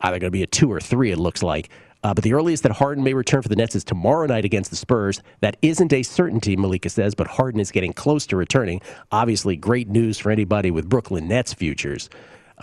[0.00, 1.70] either going to be a two or three, it looks like.
[2.02, 4.70] Uh, but the earliest that Harden may return for the Nets is tomorrow night against
[4.70, 5.22] the Spurs.
[5.40, 8.80] That isn't a certainty, Malika says, but Harden is getting close to returning.
[9.10, 12.08] Obviously, great news for anybody with Brooklyn Nets futures.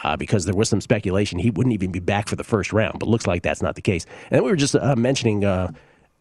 [0.03, 2.97] Uh, because there was some speculation he wouldn't even be back for the first round,
[2.97, 4.07] but looks like that's not the case.
[4.31, 5.71] And we were just uh, mentioning uh,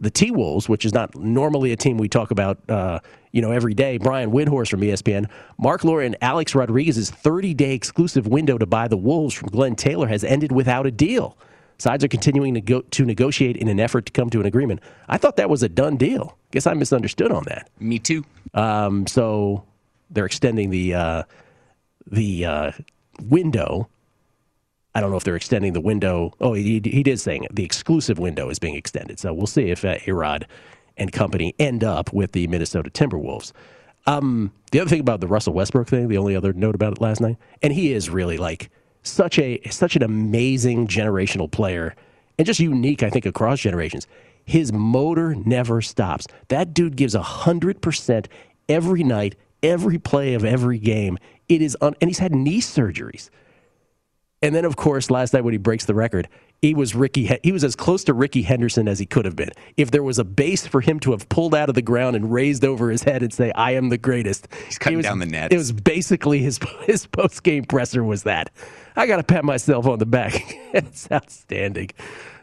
[0.02, 2.98] the T Wolves, which is not normally a team we talk about, uh,
[3.30, 3.98] you know, every day.
[3.98, 8.96] Brian Windhorst from ESPN, Mark Lore and Alex Rodriguez's 30-day exclusive window to buy the
[8.96, 11.38] Wolves from Glenn Taylor has ended without a deal.
[11.78, 14.80] Sides are continuing to, go, to negotiate in an effort to come to an agreement.
[15.08, 16.36] I thought that was a done deal.
[16.50, 17.70] Guess I misunderstood on that.
[17.78, 18.24] Me too.
[18.54, 19.64] Um, so
[20.10, 21.22] they're extending the uh,
[22.10, 22.72] the uh,
[23.22, 23.88] window
[24.94, 26.32] I don't know if they're extending the window.
[26.40, 27.46] Oh, he, he did saying.
[27.50, 29.18] The exclusive window is being extended.
[29.18, 30.44] So we'll see if uh, Arod
[30.96, 33.52] and company end up with the Minnesota Timberwolves.
[34.06, 37.00] Um, the other thing about the Russell Westbrook thing, the only other note about it
[37.00, 38.70] last night, and he is really like
[39.02, 41.94] such a such an amazing generational player
[42.38, 44.06] and just unique, I think, across generations.
[44.44, 46.26] His motor never stops.
[46.48, 48.28] That dude gives hundred percent
[48.68, 51.18] every night, every play of every game.
[51.48, 53.30] It is, un- and he's had knee surgeries.
[54.42, 56.28] And then, of course, last night when he breaks the record,
[56.60, 57.38] he was Rickey.
[57.42, 59.50] He was as close to Rickey Henderson as he could have been.
[59.76, 62.32] If there was a base for him to have pulled out of the ground and
[62.32, 65.26] raised over his head and say, "I am the greatest," he's cutting was, down the
[65.26, 65.52] net.
[65.52, 68.50] It was basically his his post game presser was that.
[68.96, 70.34] I got to pat myself on the back.
[70.72, 71.90] it's outstanding.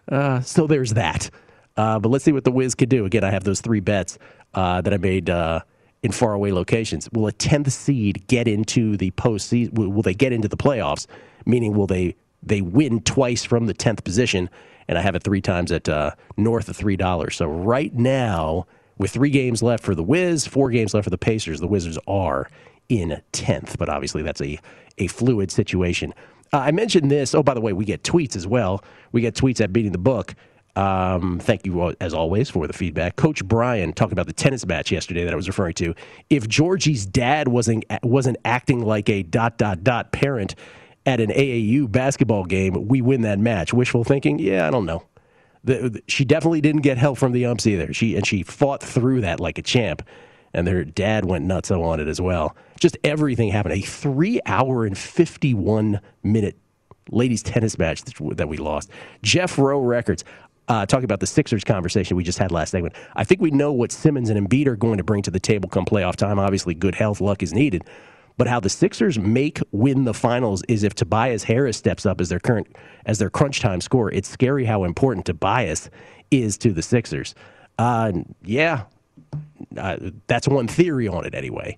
[0.10, 1.30] Uh, so there's that.
[1.78, 3.06] Uh, but let's see what the Wiz could do.
[3.06, 4.18] Again, I have those three bets
[4.54, 5.62] uh, that I made uh,
[6.04, 7.10] in faraway locations.
[7.14, 9.74] Will a tenth seed get into the postseason?
[9.74, 11.08] Will they get into the playoffs?
[11.46, 14.50] Meaning, will they they win twice from the 10th position,
[14.88, 17.34] and I have it three times at uh, north of $3.
[17.34, 18.66] So right now,
[18.98, 21.98] with three games left for the Wiz, four games left for the Pacers, the Wizards
[22.08, 22.50] are
[22.88, 24.60] in 10th, but obviously that's a,
[24.98, 26.14] a fluid situation.
[26.52, 27.36] Uh, I mentioned this.
[27.36, 28.84] Oh, by the way, we get tweets as well.
[29.12, 30.34] We get tweets at Beating the Book.
[30.76, 33.16] Um, thank you, as always, for the feedback.
[33.16, 35.94] Coach Brian talking about the tennis match yesterday that I was referring to.
[36.30, 40.56] If Giorgi's dad wasn't wasn't acting like a dot dot dot parent
[41.06, 43.74] at an AAU basketball game, we win that match.
[43.74, 44.40] Wishful thinking?
[44.40, 45.04] Yeah, I don't know.
[45.64, 47.94] The, the, she definitely didn't get help from the umps either.
[47.94, 50.02] She and she fought through that like a champ.
[50.54, 52.56] And their dad went nuts on it as well.
[52.80, 53.76] Just everything happened.
[53.76, 56.58] A three hour and 51 minute
[57.12, 58.90] ladies tennis match that we lost.
[59.22, 60.24] Jeff Rowe Records.
[60.68, 62.94] Uh, talking about the Sixers conversation we just had last segment.
[63.16, 65.68] I think we know what Simmons and Embiid are going to bring to the table
[65.68, 66.38] come playoff time.
[66.38, 67.86] Obviously, good health, luck is needed.
[68.40, 72.30] But how the Sixers make win the finals is if Tobias Harris steps up as
[72.30, 72.74] their current
[73.06, 74.14] as their crunch time scorer.
[74.14, 75.90] It's scary how important Tobias
[76.32, 77.36] is to the Sixers.
[77.78, 78.84] Uh, yeah,
[79.76, 79.98] uh,
[80.28, 81.78] that's one theory on it anyway.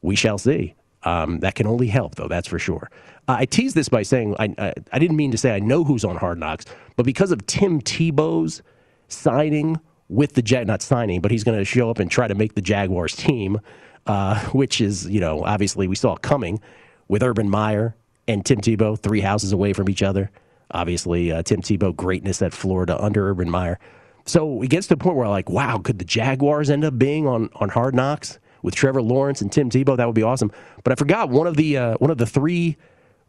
[0.00, 0.74] We shall see.
[1.02, 2.26] Um, that can only help, though.
[2.26, 2.90] That's for sure.
[3.28, 6.06] I teased this by saying I, I, I didn't mean to say I know who's
[6.06, 6.64] on Hard Knocks,
[6.96, 8.62] but because of Tim Tebow's
[9.08, 12.34] signing with the Jag, not signing, but he's going to show up and try to
[12.34, 13.60] make the Jaguars team,
[14.08, 16.60] uh, which is you know obviously we saw coming
[17.06, 17.94] with Urban Meyer
[18.26, 20.30] and Tim Tebow, three houses away from each other.
[20.70, 23.78] Obviously, uh, Tim Tebow greatness at Florida under Urban Meyer.
[24.26, 27.26] So it gets to the point where like, wow, could the Jaguars end up being
[27.26, 29.96] on on Hard Knocks with Trevor Lawrence and Tim Tebow?
[29.96, 30.52] That would be awesome.
[30.84, 32.76] But I forgot one of the uh, one of the three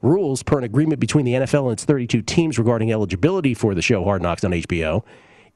[0.01, 3.81] rules per an agreement between the NFL and its 32 teams regarding eligibility for the
[3.81, 5.03] show Hard Knocks on HBO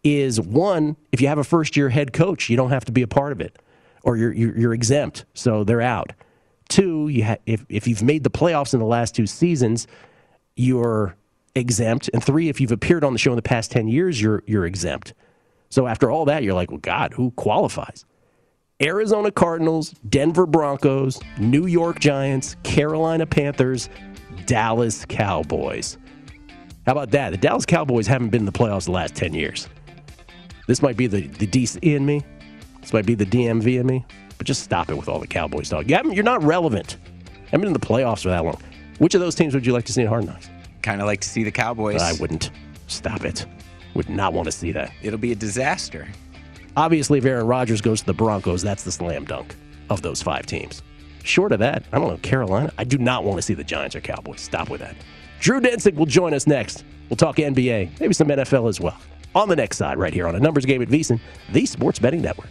[0.04, 3.02] is one, if you have a first year head coach, you don't have to be
[3.02, 3.58] a part of it
[4.04, 6.14] or you're, you're, exempt, so they're out.
[6.70, 9.88] Two, you ha- if, if you've made the playoffs in the last two seasons,
[10.56, 11.16] you're
[11.56, 12.10] exempt.
[12.14, 14.66] And three, if you've appeared on the show in the past 10 years, you're, you're
[14.66, 15.14] exempt.
[15.70, 18.06] So after all that, you're like, well, God, who qualifies?
[18.82, 23.90] Arizona Cardinals, Denver Broncos, New York Giants, Carolina Panthers,
[24.46, 25.98] Dallas Cowboys.
[26.86, 27.30] How about that?
[27.30, 29.70] The Dallas Cowboys haven't been in the playoffs the last 10 years.
[30.68, 32.22] This might be the, the DC in me.
[32.84, 34.06] This might be the DMV in me.
[34.38, 35.90] But just stop it with all the Cowboys talk.
[35.90, 36.98] You you're not relevant.
[37.04, 38.62] I haven't been in the playoffs for that long.
[39.00, 40.50] Which of those teams would you like to see in Hard Knocks?
[40.82, 42.02] Kind of like to see the Cowboys.
[42.02, 42.52] I wouldn't.
[42.88, 43.46] Stop it.
[43.96, 44.92] Would not want to see that.
[45.02, 46.08] It'll be a disaster.
[46.76, 49.56] Obviously, if Aaron Rodgers goes to the Broncos, that's the slam dunk
[49.90, 50.82] of those five teams.
[51.24, 52.74] Short of that, I don't know, Carolina.
[52.78, 54.42] I do not want to see the Giants or Cowboys.
[54.42, 54.96] Stop with that.
[55.40, 56.84] Drew Dinsick will join us next.
[57.10, 58.98] We'll talk NBA, maybe some NFL as well.
[59.36, 61.20] On the next side, right here on a numbers game at VSiN,
[61.52, 62.50] the Sports Betting Network.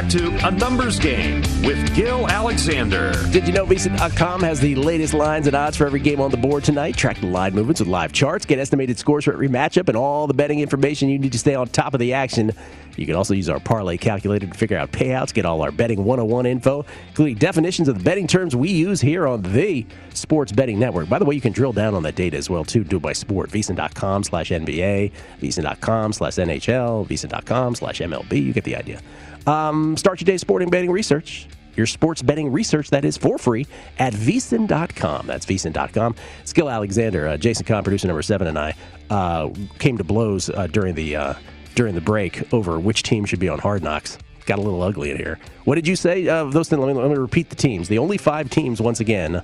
[0.00, 3.12] Back to A Numbers Game with Gil Alexander.
[3.30, 6.36] Did you know VSiN.com has the latest lines and odds for every game on the
[6.36, 6.96] board tonight?
[6.96, 10.26] Track the line movements with live charts, get estimated scores for every matchup, and all
[10.26, 12.52] the betting information you need to stay on top of the action.
[12.96, 16.04] You can also use our parlay calculator to figure out payouts, get all our betting
[16.04, 20.78] 101 info, including definitions of the betting terms we use here on the Sports Betting
[20.78, 21.08] Network.
[21.08, 22.84] By the way, you can drill down on that data as well, too.
[22.84, 23.50] Do it by sport.
[23.50, 28.44] VSiN.com slash NBA, VSiN.com slash NHL, VSiN.com slash MLB.
[28.44, 29.00] You get the idea.
[29.46, 31.48] Um, start your day sporting betting research.
[31.76, 33.66] Your sports betting research that is for free
[33.98, 35.26] at VSiN.com.
[35.26, 36.14] That's VSiN.com.
[36.44, 38.74] Skill Alexander, uh, Jason Kahn, producer number seven, and I
[39.08, 41.34] uh, came to blows uh, during the uh,
[41.74, 44.18] during the break over which team should be on Hard Knocks.
[44.46, 45.38] Got a little ugly in here.
[45.64, 46.26] What did you say?
[46.26, 47.88] Uh, those things, let me, let me repeat the teams.
[47.88, 49.42] The only five teams, once again,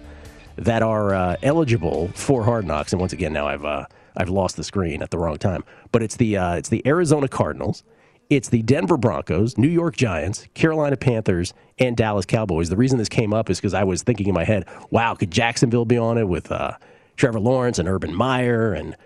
[0.56, 2.92] that are uh, eligible for Hard Knocks.
[2.92, 5.64] And once again, now I've I've lost the screen at the wrong time.
[5.92, 7.84] But it's the it's the Arizona Cardinals.
[8.28, 12.68] It's the Denver Broncos, New York Giants, Carolina Panthers, and Dallas Cowboys.
[12.68, 15.30] The reason this came up is because I was thinking in my head, wow, could
[15.30, 16.72] Jacksonville be on it with uh,
[17.16, 18.96] Trevor Lawrence and Urban Meyer and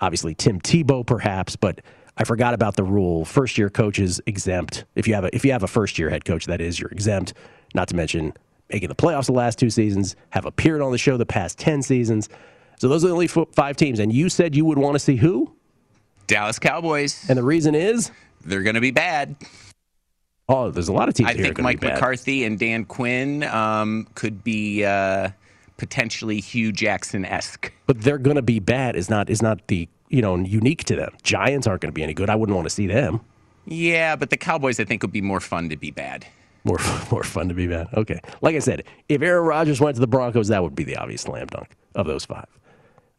[0.00, 1.54] obviously Tim Tebow, perhaps?
[1.54, 1.80] But
[2.16, 4.84] I forgot about the rule: first year coaches exempt.
[4.96, 6.90] If you have a if you have a first year head coach, that is, you're
[6.90, 7.34] exempt.
[7.72, 8.32] Not to mention
[8.68, 11.82] making the playoffs the last two seasons, have appeared on the show the past ten
[11.82, 12.28] seasons.
[12.80, 14.00] So those are the only five teams.
[14.00, 15.52] And you said you would want to see who?
[16.28, 17.28] Dallas Cowboys.
[17.28, 18.12] And the reason is
[18.44, 19.34] they're going to be bad.
[20.48, 21.28] Oh, there's a lot of teams.
[21.30, 25.30] I think Mike McCarthy and Dan Quinn um, could be uh,
[25.76, 27.72] potentially Hue Jackson esque.
[27.86, 28.96] But they're going to be bad.
[28.96, 31.14] Is not is not the you know unique to them.
[31.22, 32.30] Giants aren't going to be any good.
[32.30, 33.20] I wouldn't want to see them.
[33.66, 36.26] Yeah, but the Cowboys I think would be more fun to be bad.
[36.64, 36.78] More
[37.10, 37.88] more fun to be bad.
[37.94, 38.20] Okay.
[38.40, 41.22] Like I said, if Aaron Rodgers went to the Broncos, that would be the obvious
[41.22, 42.48] slam dunk of those five.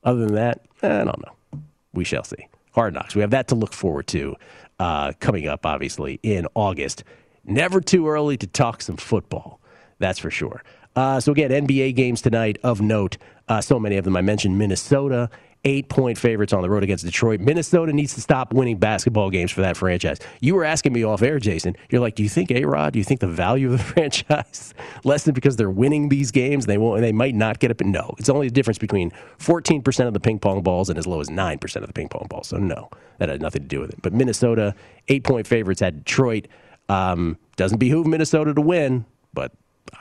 [0.03, 1.61] Other than that, I don't know.
[1.93, 2.47] We shall see.
[2.79, 3.13] Hard knocks.
[3.13, 4.37] We have that to look forward to
[4.79, 7.03] uh, coming up, obviously, in August.
[7.43, 9.59] Never too early to talk some football.
[9.97, 10.63] That's for sure.
[10.95, 13.17] Uh, so, again, NBA games tonight of note.
[13.49, 14.15] Uh, so many of them.
[14.15, 15.29] I mentioned Minnesota
[15.65, 17.39] eight point favorites on the road against Detroit.
[17.39, 20.19] Minnesota needs to stop winning basketball games for that franchise.
[20.39, 21.75] You were asking me off air, Jason.
[21.89, 22.93] You're like, do you think A Rod?
[22.93, 26.65] Do you think the value of the franchise lessened because they're winning these games?
[26.65, 27.01] They won't.
[27.01, 27.81] They might not get up.
[27.81, 31.05] No, it's only the difference between 14 percent of the ping pong balls and as
[31.05, 32.47] low as nine percent of the ping pong balls.
[32.47, 34.01] So no, that had nothing to do with it.
[34.01, 34.75] But Minnesota
[35.07, 36.47] eight point favorites at Detroit.
[36.87, 39.51] Um, doesn't behoove Minnesota to win, but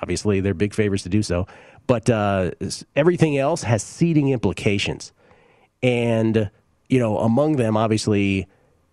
[0.00, 1.46] obviously they're big favorites to do so.
[1.86, 2.52] But uh,
[2.96, 5.12] everything else has seeding implications.
[5.82, 6.50] And,
[6.88, 8.46] you know, among them, obviously,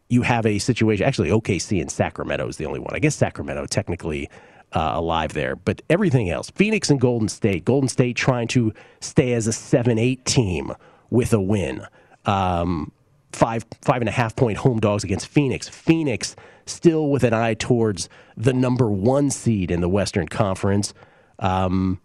[0.09, 1.05] you have a situation.
[1.05, 2.93] Actually, OKC and Sacramento is the only one.
[2.93, 4.29] I guess Sacramento technically
[4.73, 7.65] uh, alive there, but everything else, Phoenix and Golden State.
[7.65, 10.73] Golden State trying to stay as a seven-eight team
[11.09, 11.85] with a win.
[12.25, 12.91] Um,
[13.31, 15.67] five five and a half point home dogs against Phoenix.
[15.69, 20.93] Phoenix still with an eye towards the number one seed in the Western Conference.
[21.39, 21.99] Um,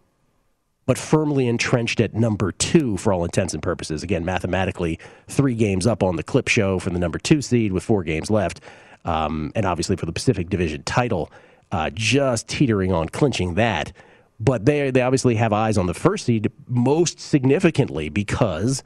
[0.87, 4.03] but firmly entrenched at number two for all intents and purposes.
[4.03, 7.85] Again, mathematically, three games up on the clip show for the number two seed with
[7.85, 8.61] four games left.
[9.05, 11.31] Um, and obviously for the Pacific Division title,
[11.73, 13.93] uh, just teetering on clinching that.
[14.39, 18.83] But they, they obviously have eyes on the first seed most significantly because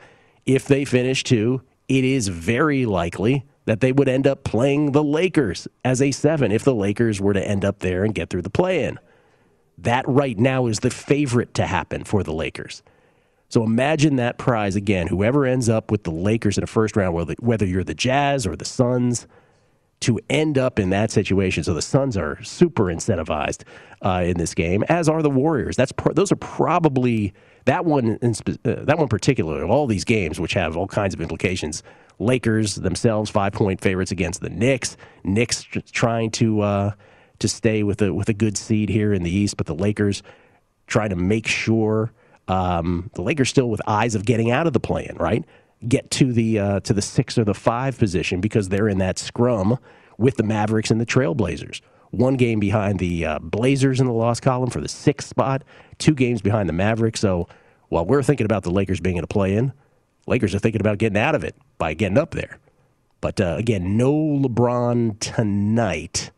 [0.46, 5.02] if they finish two, it is very likely that they would end up playing the
[5.02, 8.42] Lakers as a seven if the Lakers were to end up there and get through
[8.42, 8.98] the play in.
[9.78, 12.82] That right now is the favorite to happen for the Lakers.
[13.48, 15.06] So imagine that prize again.
[15.06, 18.56] Whoever ends up with the Lakers in a first round, whether you're the Jazz or
[18.56, 19.26] the Suns,
[20.00, 21.62] to end up in that situation.
[21.62, 23.62] So the Suns are super incentivized
[24.02, 25.76] uh, in this game, as are the Warriors.
[25.76, 27.32] That's those are probably
[27.64, 28.34] that one in,
[28.64, 31.82] uh, that one particular of all these games, which have all kinds of implications.
[32.18, 34.96] Lakers themselves five point favorites against the Knicks.
[35.22, 36.60] Knicks trying to.
[36.60, 36.90] Uh,
[37.38, 40.22] to stay with a with a good seed here in the East, but the Lakers
[40.86, 42.12] trying to make sure
[42.48, 45.44] um, the Lakers still with eyes of getting out of the play-in, right?
[45.86, 49.18] Get to the uh, to the six or the five position because they're in that
[49.18, 49.78] scrum
[50.18, 51.80] with the Mavericks and the Trailblazers.
[52.10, 55.64] One game behind the uh, Blazers in the loss column for the sixth spot.
[55.98, 57.20] Two games behind the Mavericks.
[57.20, 57.48] So
[57.88, 59.72] while we're thinking about the Lakers being in a play-in,
[60.26, 62.58] Lakers are thinking about getting out of it by getting up there.
[63.20, 66.30] But uh, again, no LeBron tonight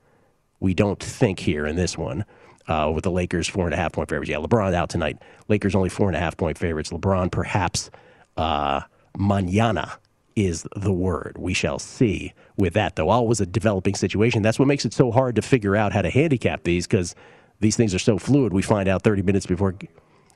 [0.60, 2.24] we don't think here in this one.
[2.68, 4.28] Uh, with the Lakers four and a half point favorites.
[4.28, 5.18] Yeah, LeBron out tonight.
[5.46, 6.90] Lakers only four and a half point favorites.
[6.90, 7.92] LeBron perhaps
[8.36, 8.80] uh,
[9.16, 10.00] manana
[10.34, 11.36] is the word.
[11.38, 13.08] We shall see with that, though.
[13.08, 14.42] Always a developing situation.
[14.42, 17.14] That's what makes it so hard to figure out how to handicap these because
[17.60, 18.52] these things are so fluid.
[18.52, 19.74] We find out 30 minutes before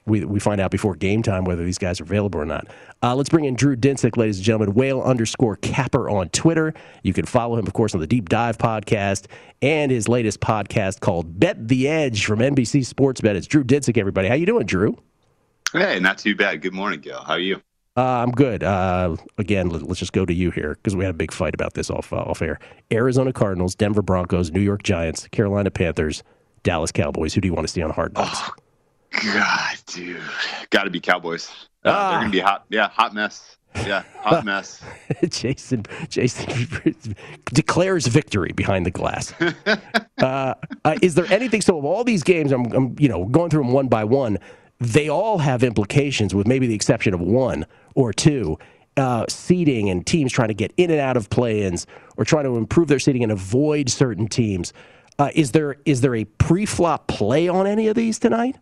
[0.07, 2.67] we, we find out before game time whether these guys are available or not.
[3.03, 4.75] Uh, let's bring in Drew Dinsick, ladies and gentlemen.
[4.75, 6.75] Whale underscore Capper on Twitter.
[7.03, 9.27] You can follow him, of course, on the Deep Dive podcast
[9.63, 13.37] and his latest podcast called Bet the Edge from NBC Sports Bet.
[13.37, 14.29] It's Drew Dinsick, everybody.
[14.29, 14.97] How you doing, Drew?
[15.73, 16.63] Hey, not too bad.
[16.63, 17.23] Good morning, Gil.
[17.23, 17.61] How are you?
[17.97, 18.63] Uh, I'm good.
[18.63, 21.55] Uh, again, let, us just go to you here because we had a big fight
[21.55, 22.59] about this off uh, off air.
[22.93, 26.23] Arizona Cardinals, Denver Broncos, New York Giants, Carolina Panthers,
[26.63, 27.35] Dallas Cowboys.
[27.35, 28.41] Who do you want to see on Hard Knocks?
[28.43, 28.55] Oh,
[29.11, 30.23] God, dude,
[30.71, 31.51] got to be Cowboys.
[31.85, 32.11] Uh, ah.
[32.11, 32.65] They're gonna be hot.
[32.69, 33.57] Yeah, hot mess.
[33.75, 34.83] Yeah, hot mess.
[35.29, 36.69] Jason, Jason
[37.47, 39.33] declares victory behind the glass.
[40.19, 41.61] uh, uh, is there anything?
[41.61, 44.39] So, of all these games, I'm, I'm, you know, going through them one by one.
[44.79, 48.59] They all have implications, with maybe the exception of one or two.
[48.97, 51.87] Uh, seeding and teams trying to get in and out of play-ins
[52.19, 54.73] or trying to improve their seating and avoid certain teams.
[55.19, 58.57] Uh, is there is there a pre-flop play on any of these tonight?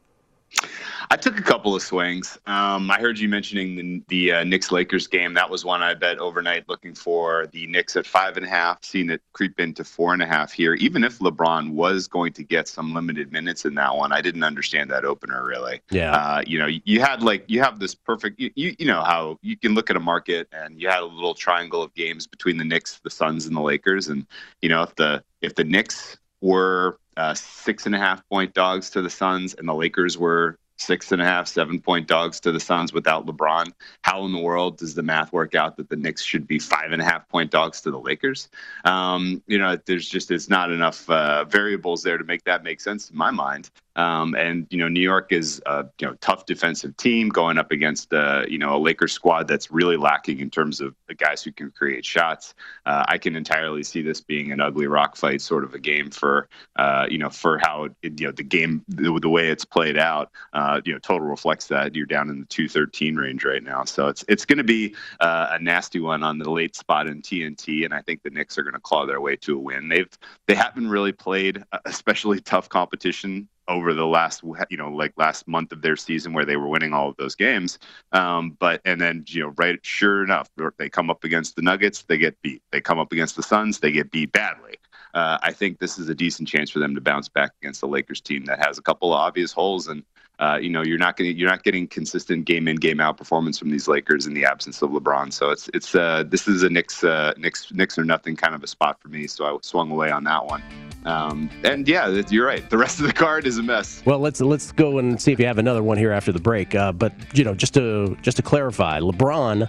[1.10, 2.38] I took a couple of swings.
[2.46, 5.34] Um, I heard you mentioning the, the uh, Knicks Lakers game.
[5.34, 8.84] That was one I bet overnight, looking for the Knicks at five and a half,
[8.84, 10.74] seeing it creep into four and a half here.
[10.74, 14.42] Even if LeBron was going to get some limited minutes in that one, I didn't
[14.42, 15.80] understand that opener really.
[15.90, 16.14] Yeah.
[16.14, 18.38] Uh, you know, you had like you have this perfect.
[18.38, 21.06] You, you you know how you can look at a market and you had a
[21.06, 24.26] little triangle of games between the Knicks, the Suns, and the Lakers, and
[24.60, 28.90] you know if the if the Knicks were uh, six and a half point dogs
[28.90, 32.52] to the Suns, and the Lakers were six and a half, seven point dogs to
[32.52, 33.72] the Suns without LeBron.
[34.02, 36.92] How in the world does the math work out that the Knicks should be five
[36.92, 38.48] and a half point dogs to the Lakers?
[38.84, 42.80] Um, you know, there's just it's not enough uh, variables there to make that make
[42.80, 43.70] sense in my mind.
[43.98, 47.72] Um, and you know, New York is a you know tough defensive team going up
[47.72, 51.42] against uh, you know a Lakers squad that's really lacking in terms of the guys
[51.42, 52.54] who can create shots.
[52.86, 56.10] Uh, I can entirely see this being an ugly rock fight sort of a game
[56.10, 59.64] for uh, you know for how it, you know the game the, the way it's
[59.64, 60.30] played out.
[60.52, 63.84] Uh, you know, total reflects that you're down in the 213 range right now.
[63.84, 67.20] So it's it's going to be uh, a nasty one on the late spot in
[67.20, 69.88] TNT, and I think the Knicks are going to claw their way to a win.
[69.88, 70.08] They've
[70.46, 75.72] they haven't really played especially tough competition over the last you know like last month
[75.72, 77.78] of their season where they were winning all of those games
[78.12, 80.48] um, but and then you know right sure enough
[80.78, 83.78] they come up against the nuggets they get beat they come up against the suns
[83.78, 84.76] they get beat badly
[85.14, 87.88] uh, i think this is a decent chance for them to bounce back against the
[87.88, 90.02] lakers team that has a couple of obvious holes and
[90.40, 93.58] uh, you know you're not getting you're not getting consistent game in game out performance
[93.58, 95.32] from these Lakers in the absence of LeBron.
[95.32, 98.62] So it's it's uh, this is a Knicks uh, Knicks Knicks or nothing kind of
[98.62, 99.26] a spot for me.
[99.26, 100.62] So I swung away on that one.
[101.04, 102.68] Um, and yeah, you're right.
[102.68, 104.02] The rest of the card is a mess.
[104.04, 106.74] Well, let's let's go and see if you have another one here after the break.
[106.74, 109.68] Uh, but you know, just to just to clarify, LeBron.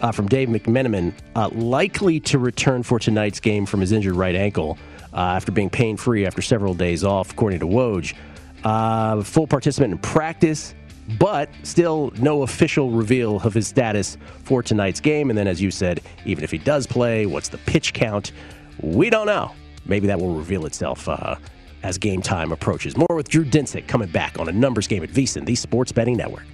[0.00, 4.34] Uh, from Dave McMenamin, uh, likely to return for tonight's game from his injured right
[4.34, 4.76] ankle
[5.12, 8.12] after being pain free after several days off, according to Woj.
[8.64, 10.74] Uh, full participant in practice,
[11.18, 15.30] but still no official reveal of his status for tonight's game.
[15.30, 18.32] And then, as you said, even if he does play, what's the pitch count?
[18.80, 19.52] We don't know.
[19.86, 21.36] Maybe that will reveal itself uh,
[21.82, 22.96] as game time approaches.
[22.96, 26.16] More with Drew Dinsick coming back on a numbers game at VSiN, the Sports Betting
[26.16, 26.44] Network.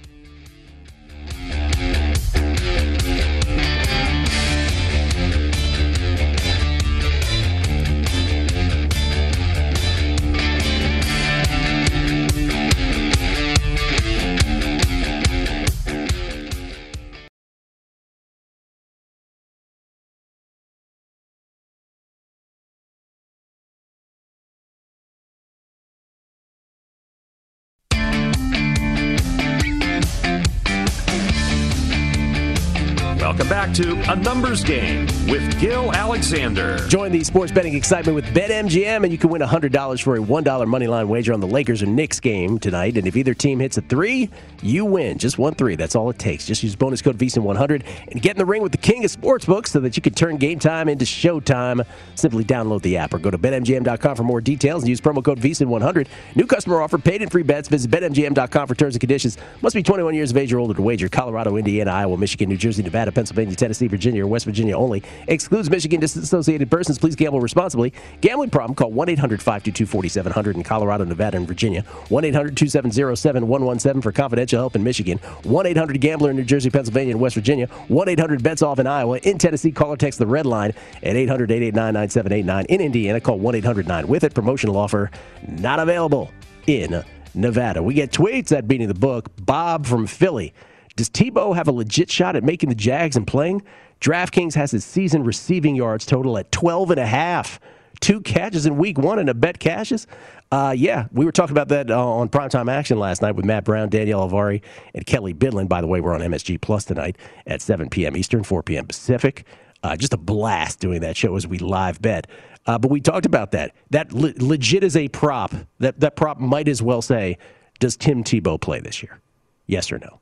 [34.09, 36.79] A Numbers Game with Gil Alexander.
[36.87, 40.67] Join the sports betting excitement with BetMGM, and you can win $100 for a $1
[40.67, 42.97] money line wager on the Lakers or Knicks game tonight.
[42.97, 44.31] And if either team hits a three,
[44.63, 45.19] you win.
[45.19, 45.75] Just one three.
[45.75, 46.45] That's all it takes.
[46.47, 49.67] Just use bonus code VSiN100 and get in the ring with the king of sportsbooks
[49.67, 51.85] so that you can turn game time into showtime.
[52.15, 55.39] Simply download the app or go to BetMGM.com for more details and use promo code
[55.39, 56.07] VSiN100.
[56.35, 57.69] New customer offer, paid in free bets.
[57.69, 59.37] Visit BetMGM.com for terms and conditions.
[59.61, 61.09] Must be 21 years of age or older to wager.
[61.09, 63.29] Colorado, Indiana, Iowa, Michigan, New Jersey, Nevada, Pennsylvania.
[63.29, 65.03] Pennsylvania, Tennessee, Virginia, or West Virginia only.
[65.27, 66.97] Excludes Michigan disassociated persons.
[66.97, 67.93] Please gamble responsibly.
[68.21, 68.75] Gambling problem?
[68.75, 71.81] Call 1 800 522 4700 in Colorado, Nevada, and Virginia.
[72.09, 75.17] 1 800 270 7117 for confidential help in Michigan.
[75.43, 77.67] 1 800 Gambler in New Jersey, Pennsylvania, and West Virginia.
[77.67, 79.17] 1 800 Bets Off in Iowa.
[79.19, 80.73] In Tennessee, call or text the red line
[81.03, 82.65] at 800 889 9789.
[82.65, 84.33] In Indiana, call 1 800 9 with it.
[84.33, 85.11] Promotional offer
[85.47, 86.31] not available
[86.67, 87.81] in Nevada.
[87.81, 89.29] We get tweets at Beating the Book.
[89.45, 90.53] Bob from Philly.
[90.95, 93.61] Does Tebow have a legit shot at making the Jags and playing?
[94.01, 97.59] DraftKings has his season receiving yards total at 12 and a half.
[97.99, 100.07] Two catches in week one and a bet cashes.
[100.51, 103.65] Uh, yeah, we were talking about that uh, on primetime action last night with Matt
[103.65, 104.61] Brown, Danielle Alvari,
[104.95, 105.67] and Kelly Bidlin.
[105.67, 108.15] By the way, we're on MSG Plus tonight at 7 p.m.
[108.15, 108.87] Eastern, 4 p.m.
[108.87, 109.45] Pacific.
[109.83, 112.27] Uh, just a blast doing that show as we live bet.
[112.65, 113.73] Uh, but we talked about that.
[113.89, 115.53] That le- legit is a prop.
[115.79, 117.37] That that prop might as well say,
[117.79, 119.19] does Tim Tebow play this year?
[119.67, 120.19] Yes or no?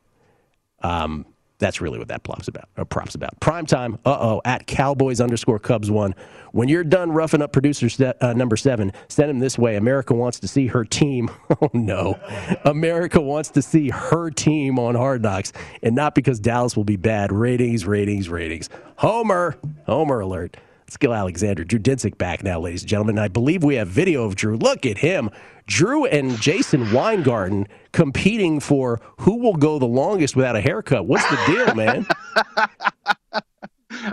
[0.82, 1.26] Um,
[1.58, 2.68] that's really what that prop's about.
[2.76, 3.38] Or props about.
[3.40, 3.98] Prime time.
[4.04, 4.42] Uh oh.
[4.44, 6.14] At Cowboys underscore Cubs one.
[6.52, 7.88] When you're done roughing up producer
[8.20, 9.76] uh, number seven, send him this way.
[9.76, 11.30] America wants to see her team.
[11.60, 12.18] Oh no,
[12.64, 15.52] America wants to see her team on Hard Knocks,
[15.82, 17.32] and not because Dallas will be bad.
[17.32, 18.68] Ratings, ratings, ratings.
[18.96, 19.56] Homer,
[19.86, 20.56] Homer alert.
[20.96, 23.18] Gil Alexander, Drew Dinsick back now, ladies and gentlemen.
[23.18, 24.56] I believe we have video of Drew.
[24.56, 25.30] Look at him.
[25.66, 31.06] Drew and Jason Weingarten competing for who will go the longest without a haircut.
[31.06, 32.06] What's the deal, man?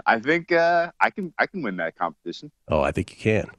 [0.05, 2.51] I think uh, I can I can win that competition.
[2.67, 3.49] Oh, I think you can.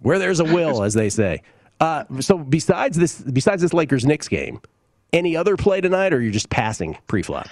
[0.00, 1.42] Where there's a will, as they say.
[1.80, 4.60] Uh, so besides this, besides this Lakers Knicks game,
[5.12, 7.48] any other play tonight, or you're just passing pre-flop?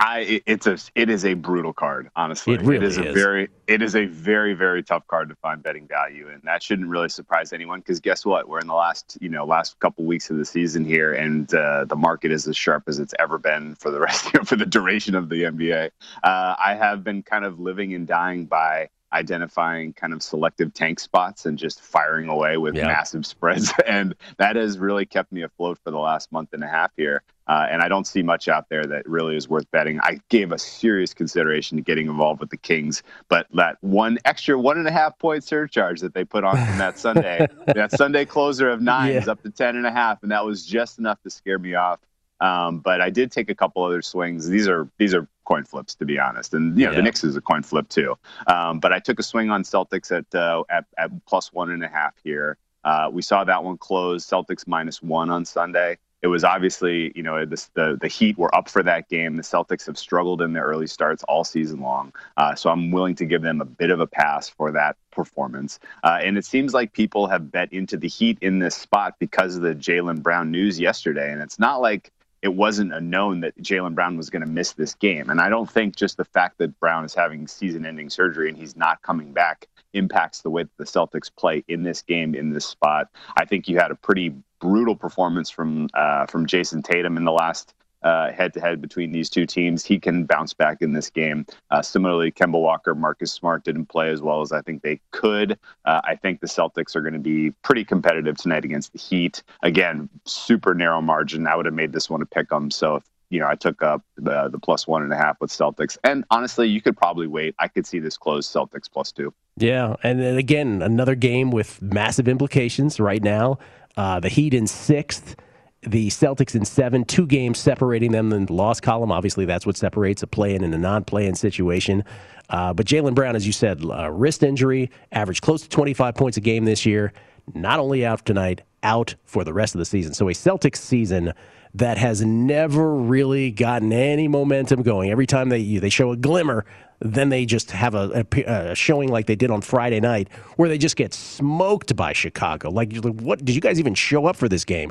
[0.00, 2.54] I it's a it is a brutal card, honestly.
[2.54, 5.86] It really is a very it is a very very tough card to find betting
[5.86, 8.48] value, and that shouldn't really surprise anyone because guess what?
[8.48, 11.84] We're in the last you know last couple weeks of the season here, and uh,
[11.84, 14.56] the market is as sharp as it's ever been for the rest you know, for
[14.56, 15.90] the duration of the NBA.
[16.24, 21.00] Uh, I have been kind of living and dying by identifying kind of selective tank
[21.00, 22.86] spots and just firing away with yeah.
[22.86, 23.72] massive spreads.
[23.86, 27.22] And that has really kept me afloat for the last month and a half here.
[27.50, 29.98] Uh, and I don't see much out there that really is worth betting.
[30.04, 34.56] I gave a serious consideration to getting involved with the Kings, but that one extra
[34.56, 38.24] one and a half point surcharge that they put on from that Sunday, that Sunday
[38.24, 39.18] closer of nine yeah.
[39.18, 41.74] is up to ten and a half, and that was just enough to scare me
[41.74, 41.98] off.
[42.40, 44.48] Um, but I did take a couple other swings.
[44.48, 46.98] These are these are coin flips, to be honest, and you know yeah.
[46.98, 48.16] the Knicks is a coin flip too.
[48.46, 51.82] Um, but I took a swing on Celtics at uh, at, at plus one and
[51.82, 52.58] a half here.
[52.84, 54.24] Uh, we saw that one close.
[54.24, 58.54] Celtics minus one on Sunday it was obviously, you know, the, the, the Heat were
[58.54, 59.36] up for that game.
[59.36, 62.12] The Celtics have struggled in their early starts all season long.
[62.36, 65.78] Uh, so I'm willing to give them a bit of a pass for that performance.
[66.04, 69.56] Uh, and it seems like people have bet into the Heat in this spot because
[69.56, 71.32] of the Jaylen Brown news yesterday.
[71.32, 72.10] And it's not like
[72.42, 75.30] it wasn't a known that Jaylen Brown was going to miss this game.
[75.30, 78.58] And I don't think just the fact that Brown is having season ending surgery and
[78.58, 82.50] he's not coming back impacts the way that the Celtics play in this game in
[82.50, 83.08] this spot.
[83.36, 87.32] I think you had a pretty brutal performance from uh, from Jayson Tatum in the
[87.32, 89.84] last head to head between these two teams.
[89.84, 91.46] He can bounce back in this game.
[91.70, 95.58] Uh, similarly, Kemba Walker, Marcus Smart didn't play as well as I think they could.
[95.84, 99.42] Uh, I think the Celtics are going to be pretty competitive tonight against the Heat.
[99.62, 101.46] Again, super narrow margin.
[101.46, 102.70] I would have made this one a pick 'em.
[102.70, 105.50] So if you know, I took up the, the plus one and a half with
[105.50, 105.96] Celtics.
[106.04, 107.54] And honestly, you could probably wait.
[107.58, 109.32] I could see this close Celtics plus two.
[109.56, 109.94] Yeah.
[110.02, 113.58] And then again, another game with massive implications right now.
[113.96, 115.36] Uh, the Heat in sixth,
[115.82, 119.12] the Celtics in seven, two games separating them in the loss column.
[119.12, 122.04] Obviously, that's what separates a play in and a non play in situation.
[122.48, 126.36] Uh, but Jaylen Brown, as you said, uh, wrist injury, averaged close to 25 points
[126.36, 127.12] a game this year.
[127.54, 130.14] Not only out tonight, out for the rest of the season.
[130.14, 131.32] So a Celtics season
[131.74, 135.10] that has never really gotten any momentum going.
[135.10, 136.64] Every time they they show a glimmer,
[137.00, 140.68] then they just have a, a, a, showing like they did on Friday night, where
[140.68, 142.70] they just get smoked by Chicago.
[142.70, 144.90] Like, what did you guys even show up for this game?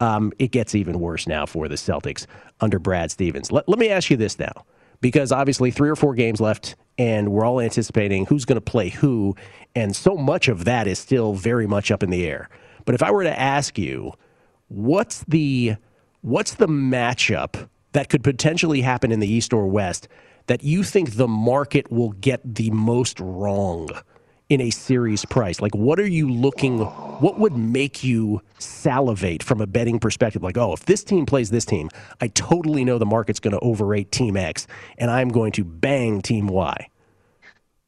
[0.00, 2.26] Um, it gets even worse now for the Celtics
[2.60, 3.52] under Brad Stevens.
[3.52, 4.64] Let, let me ask you this now,
[5.00, 8.88] because obviously three or four games left, and we're all anticipating who's going to play
[8.88, 9.36] who,
[9.76, 12.48] and so much of that is still very much up in the air.
[12.84, 14.12] But if I were to ask you,
[14.68, 15.76] what's the
[16.24, 20.08] What's the matchup that could potentially happen in the East or West
[20.46, 23.90] that you think the market will get the most wrong
[24.48, 25.60] in a series price?
[25.60, 30.42] Like, what are you looking, what would make you salivate from a betting perspective?
[30.42, 31.90] Like, oh, if this team plays this team,
[32.22, 34.66] I totally know the market's going to overrate Team X,
[34.96, 36.88] and I'm going to bang Team Y.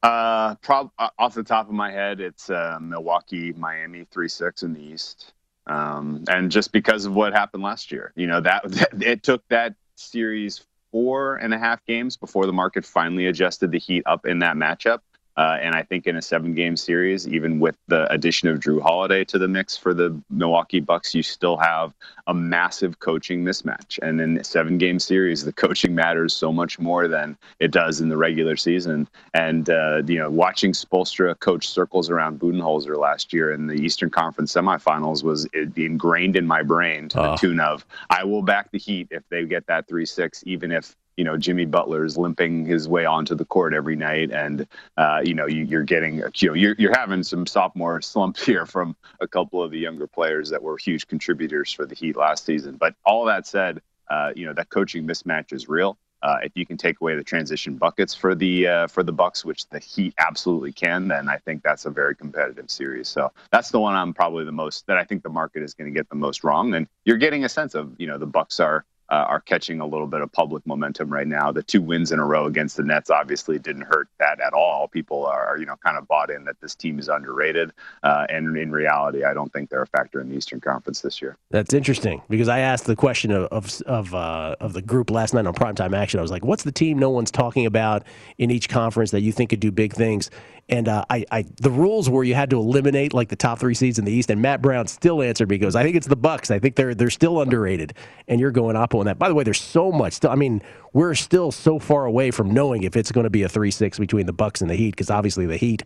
[0.03, 4.61] Uh, prob- uh, off the top of my head, it's uh, Milwaukee, Miami, three six
[4.61, 5.33] in the East.
[5.67, 9.47] Um, and just because of what happened last year, you know, that, that it took
[9.49, 14.25] that series four and a half games before the market finally adjusted the heat up
[14.25, 14.99] in that matchup.
[15.37, 18.81] Uh, and I think in a seven game series, even with the addition of Jrue
[18.81, 21.93] Holiday to the mix for the Milwaukee Bucks, you still have
[22.25, 23.99] a massive coaching mismatch.
[24.01, 28.01] And in a seven game series, the coaching matters so much more than it does
[28.01, 29.07] in the regular season.
[29.35, 34.09] And, uh, you know, watching Spoelstra coach circles around Budenholzer last year in the Eastern
[34.09, 38.79] Conference semifinals was ingrained in my brain to the tune of, I will back the
[38.79, 42.65] Heat if they get that 3 6, even if you know Jimmy Butler is limping
[42.65, 46.47] his way onto the court every night, and uh, you know you, are getting you
[46.47, 50.49] know you're, you're having some sophomore slumps here from a couple of the younger players
[50.51, 52.77] that were huge contributors for the Heat last season.
[52.77, 55.97] But all that said, uh, you know that coaching mismatch is real.
[56.23, 59.43] Uh, if you can take away the transition buckets for the uh, for the Bucks,
[59.43, 63.07] which the Heat absolutely can, then I think that's a very competitive series.
[63.07, 65.91] So that's the one I'm probably the most that I think the market is going
[65.91, 66.73] to get the most wrong.
[66.73, 69.85] And you're getting a sense of you know the Bucks are uh, are catching a
[69.85, 71.51] little bit of public momentum right now.
[71.51, 74.87] The two wins in a row against the Nets obviously didn't hurt that at all.
[74.87, 77.71] People are, you know, kind of bought in that this team is underrated,
[78.03, 81.21] uh, and in reality, I don't think they're a factor in the Eastern Conference this
[81.21, 81.37] year.
[81.51, 85.33] That's interesting because I asked the question of of of, uh, of the group last
[85.33, 86.19] night on Primetime Action.
[86.19, 88.03] I was like, "What's the team no one's talking about
[88.37, 90.29] in each conference that you think could do big things?"
[90.69, 93.73] And uh, I, I, the rules were you had to eliminate like the top three
[93.73, 95.55] seeds in the East, and Matt Brown still answered me.
[95.55, 96.51] He goes, I think it's the Bucks.
[96.51, 97.93] I think they're they're still underrated,
[98.27, 99.17] and you're going up on that.
[99.17, 100.13] By the way, there's so much.
[100.13, 100.61] Still, I mean,
[100.91, 103.97] we're still so far away from knowing if it's going to be a three six
[103.97, 105.83] between the Bucks and the Heat, because obviously the Heat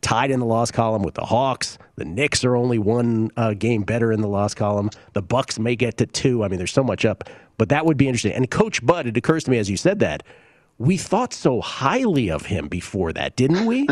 [0.00, 1.78] tied in the loss column with the Hawks.
[1.96, 4.90] The Knicks are only one uh, game better in the loss column.
[5.12, 6.44] The Bucks may get to two.
[6.44, 7.24] I mean, there's so much up,
[7.56, 8.32] but that would be interesting.
[8.32, 10.24] And Coach Bud, it occurs to me as you said that
[10.78, 13.86] we thought so highly of him before that, didn't we?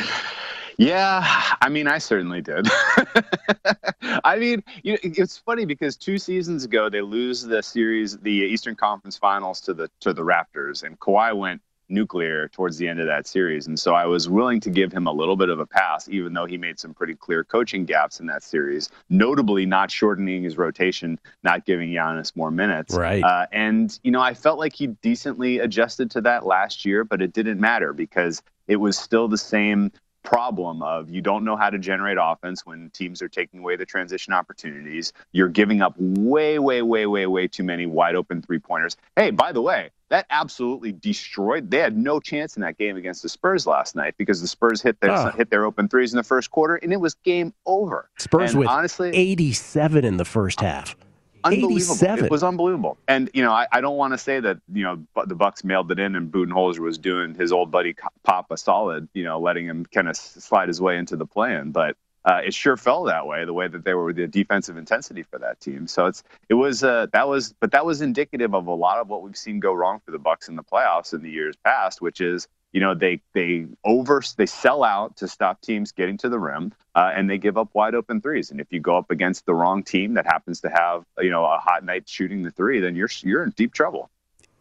[0.78, 1.22] yeah,
[1.60, 2.68] I mean, I certainly did.
[4.24, 8.30] I mean, you know, it's funny because two seasons ago they lose the series, the
[8.30, 13.00] Eastern Conference Finals to the to the Raptors, and Kawhi went nuclear towards the end
[13.00, 13.66] of that series.
[13.66, 16.32] And so I was willing to give him a little bit of a pass, even
[16.32, 20.56] though he made some pretty clear coaching gaps in that series, notably not shortening his
[20.56, 22.94] rotation, not giving Giannis more minutes.
[22.94, 23.22] Right.
[23.22, 27.20] Uh, and, you know, I felt like he decently adjusted to that last year, but
[27.20, 29.90] it didn't matter because it was still the same
[30.22, 33.86] problem of you don't know how to generate offense when teams are taking away the
[33.86, 35.12] transition opportunities.
[35.32, 38.96] You're giving up way, way, way, way, way too many wide open three pointers.
[39.16, 41.70] Hey, by the way, that absolutely destroyed.
[41.70, 44.82] They had no chance in that game against the Spurs last night because the Spurs
[44.82, 45.30] hit their Oh.
[45.30, 48.08] hit their open threes in the first quarter and it was game over.
[48.18, 50.96] Spurs And with honestly 87 in the first uh, half.
[51.44, 51.94] Unbelievable.
[51.94, 52.24] 87.
[52.24, 52.98] It was unbelievable.
[53.08, 55.90] And you know, I, I don't want to say that you know the Bucks mailed
[55.90, 59.66] it in and Budenholzer was doing his old buddy Pop a solid, you know, letting
[59.66, 61.96] him kind of slide his way into the plan, but.
[62.22, 65.38] Uh, it sure felt that way, the way that they were the defensive intensity for
[65.38, 65.86] that team.
[65.86, 69.08] So it's it was uh, that was, but that was indicative of a lot of
[69.08, 72.02] what we've seen go wrong for the Bucks in the playoffs in the years past,
[72.02, 76.28] which is you know they they over they sell out to stop teams getting to
[76.28, 79.10] the rim uh, and they give up wide open threes and if you go up
[79.10, 82.50] against the wrong team that happens to have you know a hot night shooting the
[82.50, 84.10] three then you're you're in deep trouble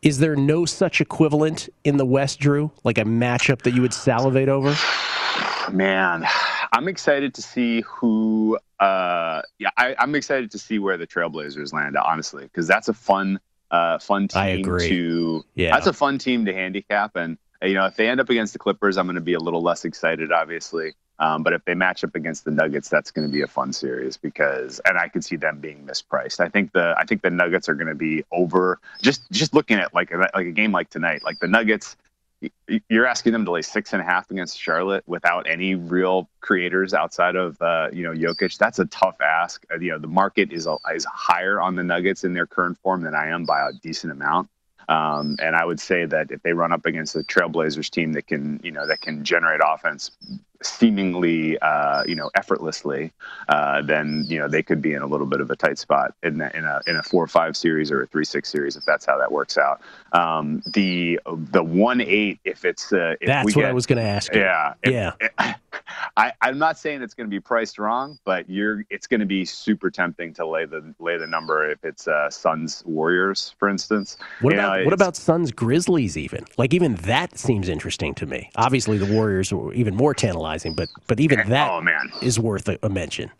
[0.01, 2.71] Is there no such equivalent in the West, Drew?
[2.85, 4.73] Like a matchup that you would salivate over?
[5.71, 6.25] man
[6.73, 11.73] i'm excited to see who uh yeah I, i'm excited to see where the trailblazers
[11.73, 13.39] land honestly because that's a fun
[13.69, 14.89] uh fun team I agree.
[14.89, 15.75] to Yeah.
[15.75, 18.59] that's a fun team to handicap and you know if they end up against the
[18.59, 22.03] clippers i'm going to be a little less excited obviously um, but if they match
[22.03, 25.23] up against the Nuggets, that's going to be a fun series because, and I could
[25.23, 26.39] see them being mispriced.
[26.39, 28.79] I think the I think the Nuggets are going to be over.
[29.01, 31.97] Just just looking at like a, like a game like tonight, like the Nuggets,
[32.87, 36.93] you're asking them to lay six and a half against Charlotte without any real creators
[36.93, 38.57] outside of uh, you know Jokic.
[38.57, 39.65] That's a tough ask.
[39.69, 42.77] Uh, you know the market is a, is higher on the Nuggets in their current
[42.77, 44.49] form than I am by a decent amount.
[44.89, 48.25] Um, and I would say that if they run up against the Trailblazers team that
[48.25, 50.09] can, you know, that can generate offense
[50.61, 53.11] seemingly, uh, you know, effortlessly,
[53.47, 56.13] uh, then you know they could be in a little bit of a tight spot
[56.23, 58.75] in a, in a in a four or five series or a three six series
[58.75, 59.81] if that's how that works out.
[60.13, 63.99] Um, the the one eight if it's uh, if That's what get, I was going
[64.01, 64.41] to ask you.
[64.41, 65.55] yeah, if- Yeah.
[66.17, 69.25] I, I'm not saying it's going to be priced wrong, but you're it's going to
[69.25, 73.69] be super tempting to lay the lay the number if it's uh, Suns Warriors, for
[73.69, 74.17] instance.
[74.41, 76.45] What You know, about what about Suns Grizzlies even?
[76.57, 78.49] Like even that seems interesting to me.
[78.55, 82.67] Obviously the Warriors were even more tantalizing, but but even that Oh man, is worth
[82.67, 83.31] a, a mention.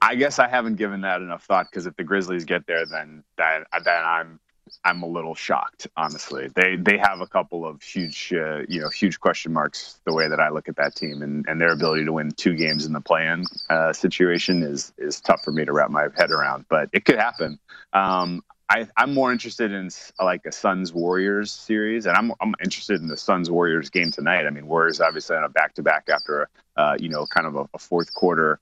[0.00, 3.22] I guess I haven't given that enough thought because if the Grizzlies get there, then
[3.36, 4.40] that then I'm
[4.84, 6.48] I'm a little shocked, honestly.
[6.54, 10.28] They they have a couple of huge uh, you know huge question marks the way
[10.28, 12.92] that I look at that team and, and their ability to win two games in
[12.92, 16.88] the play-in uh, situation is is tough for me to wrap my head around, but
[16.92, 17.58] it could happen.
[17.92, 18.42] Um,
[18.72, 23.08] I, I'm more interested in like a Suns Warriors series, and I'm I'm interested in
[23.08, 24.46] the Suns Warriors game tonight.
[24.46, 27.54] I mean, Warriors obviously on a back to back after uh, you know kind of
[27.54, 28.60] a, a fourth quarter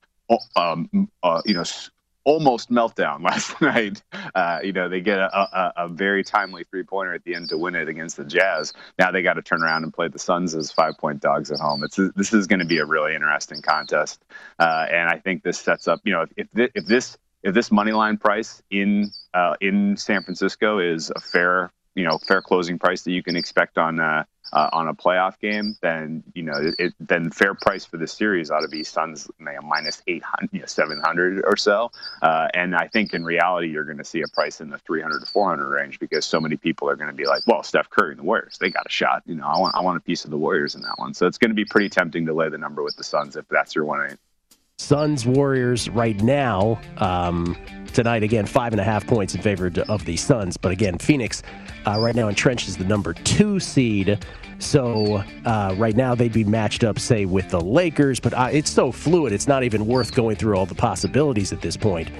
[0.56, 1.64] um, uh, you know,
[2.24, 4.02] almost meltdown last night.
[4.34, 7.48] Uh, you know, they get a, a, a very timely three pointer at the end
[7.48, 8.72] to win it against the Jazz.
[8.98, 11.60] Now they got to turn around and play the Suns as five point dogs at
[11.60, 11.82] home.
[11.84, 14.22] It's this is going to be a really interesting contest,
[14.58, 16.00] uh, and I think this sets up.
[16.04, 20.78] You know, if, if this if this money line price in uh, in San Francisco
[20.78, 24.68] is a fair you know fair closing price that you can expect on uh, uh,
[24.72, 28.60] on a playoff game, then you know it, then fair price for the series ought
[28.60, 31.90] to be Suns you minus eight hundred, you know, seven hundred or so.
[32.22, 35.02] Uh, and I think in reality, you're going to see a price in the three
[35.02, 37.62] hundred to four hundred range because so many people are going to be like, well,
[37.62, 39.22] Steph Curry and the Warriors, they got a shot.
[39.26, 41.14] You know, I want I want a piece of the Warriors in that one.
[41.14, 43.46] So it's going to be pretty tempting to lay the number with the Suns if
[43.48, 44.18] that's your one.
[44.80, 47.54] Suns Warriors right now um,
[47.92, 51.42] tonight again five and a half points in favor of the Suns, but again Phoenix
[51.86, 54.24] uh, right now entrenched as the number two seed.
[54.58, 58.70] So uh, right now they'd be matched up, say, with the Lakers, but uh, it's
[58.70, 59.32] so fluid.
[59.34, 62.10] It's not even worth going through all the possibilities at this point.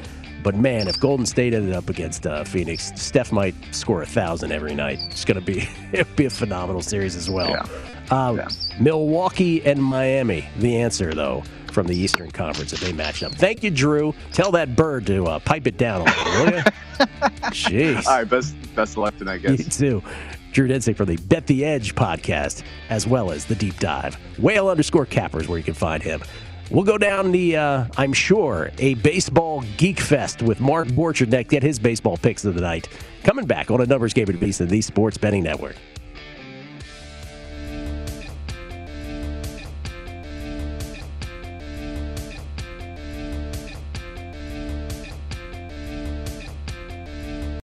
[0.42, 4.52] But man, if Golden State ended up against uh, Phoenix, Steph might score a thousand
[4.52, 4.98] every night.
[5.10, 7.50] It's gonna be it'll be a phenomenal series as well.
[7.50, 7.66] Yeah.
[8.10, 8.48] Uh, Yeah.
[8.78, 13.32] Milwaukee and Miami, the answer though from the Eastern Conference if they match up.
[13.32, 14.14] Thank you, Drew.
[14.32, 16.62] Tell that bird to uh, pipe it down a little, will you?
[17.50, 18.06] Jeez.
[18.06, 20.02] All right, best best of luck tonight, You too.
[20.52, 24.16] Drew Dinsick from the Bet the Edge podcast, as well as the Deep Dive.
[24.38, 26.22] Whale underscore cappers, where you can find him.
[26.70, 31.50] We'll go down the, uh, I'm sure, a baseball geek fest with Mark Borchard next.
[31.50, 32.88] Get his baseball picks of the night.
[33.24, 35.74] Coming back on a numbers game at Beast of the Sports Betting Network.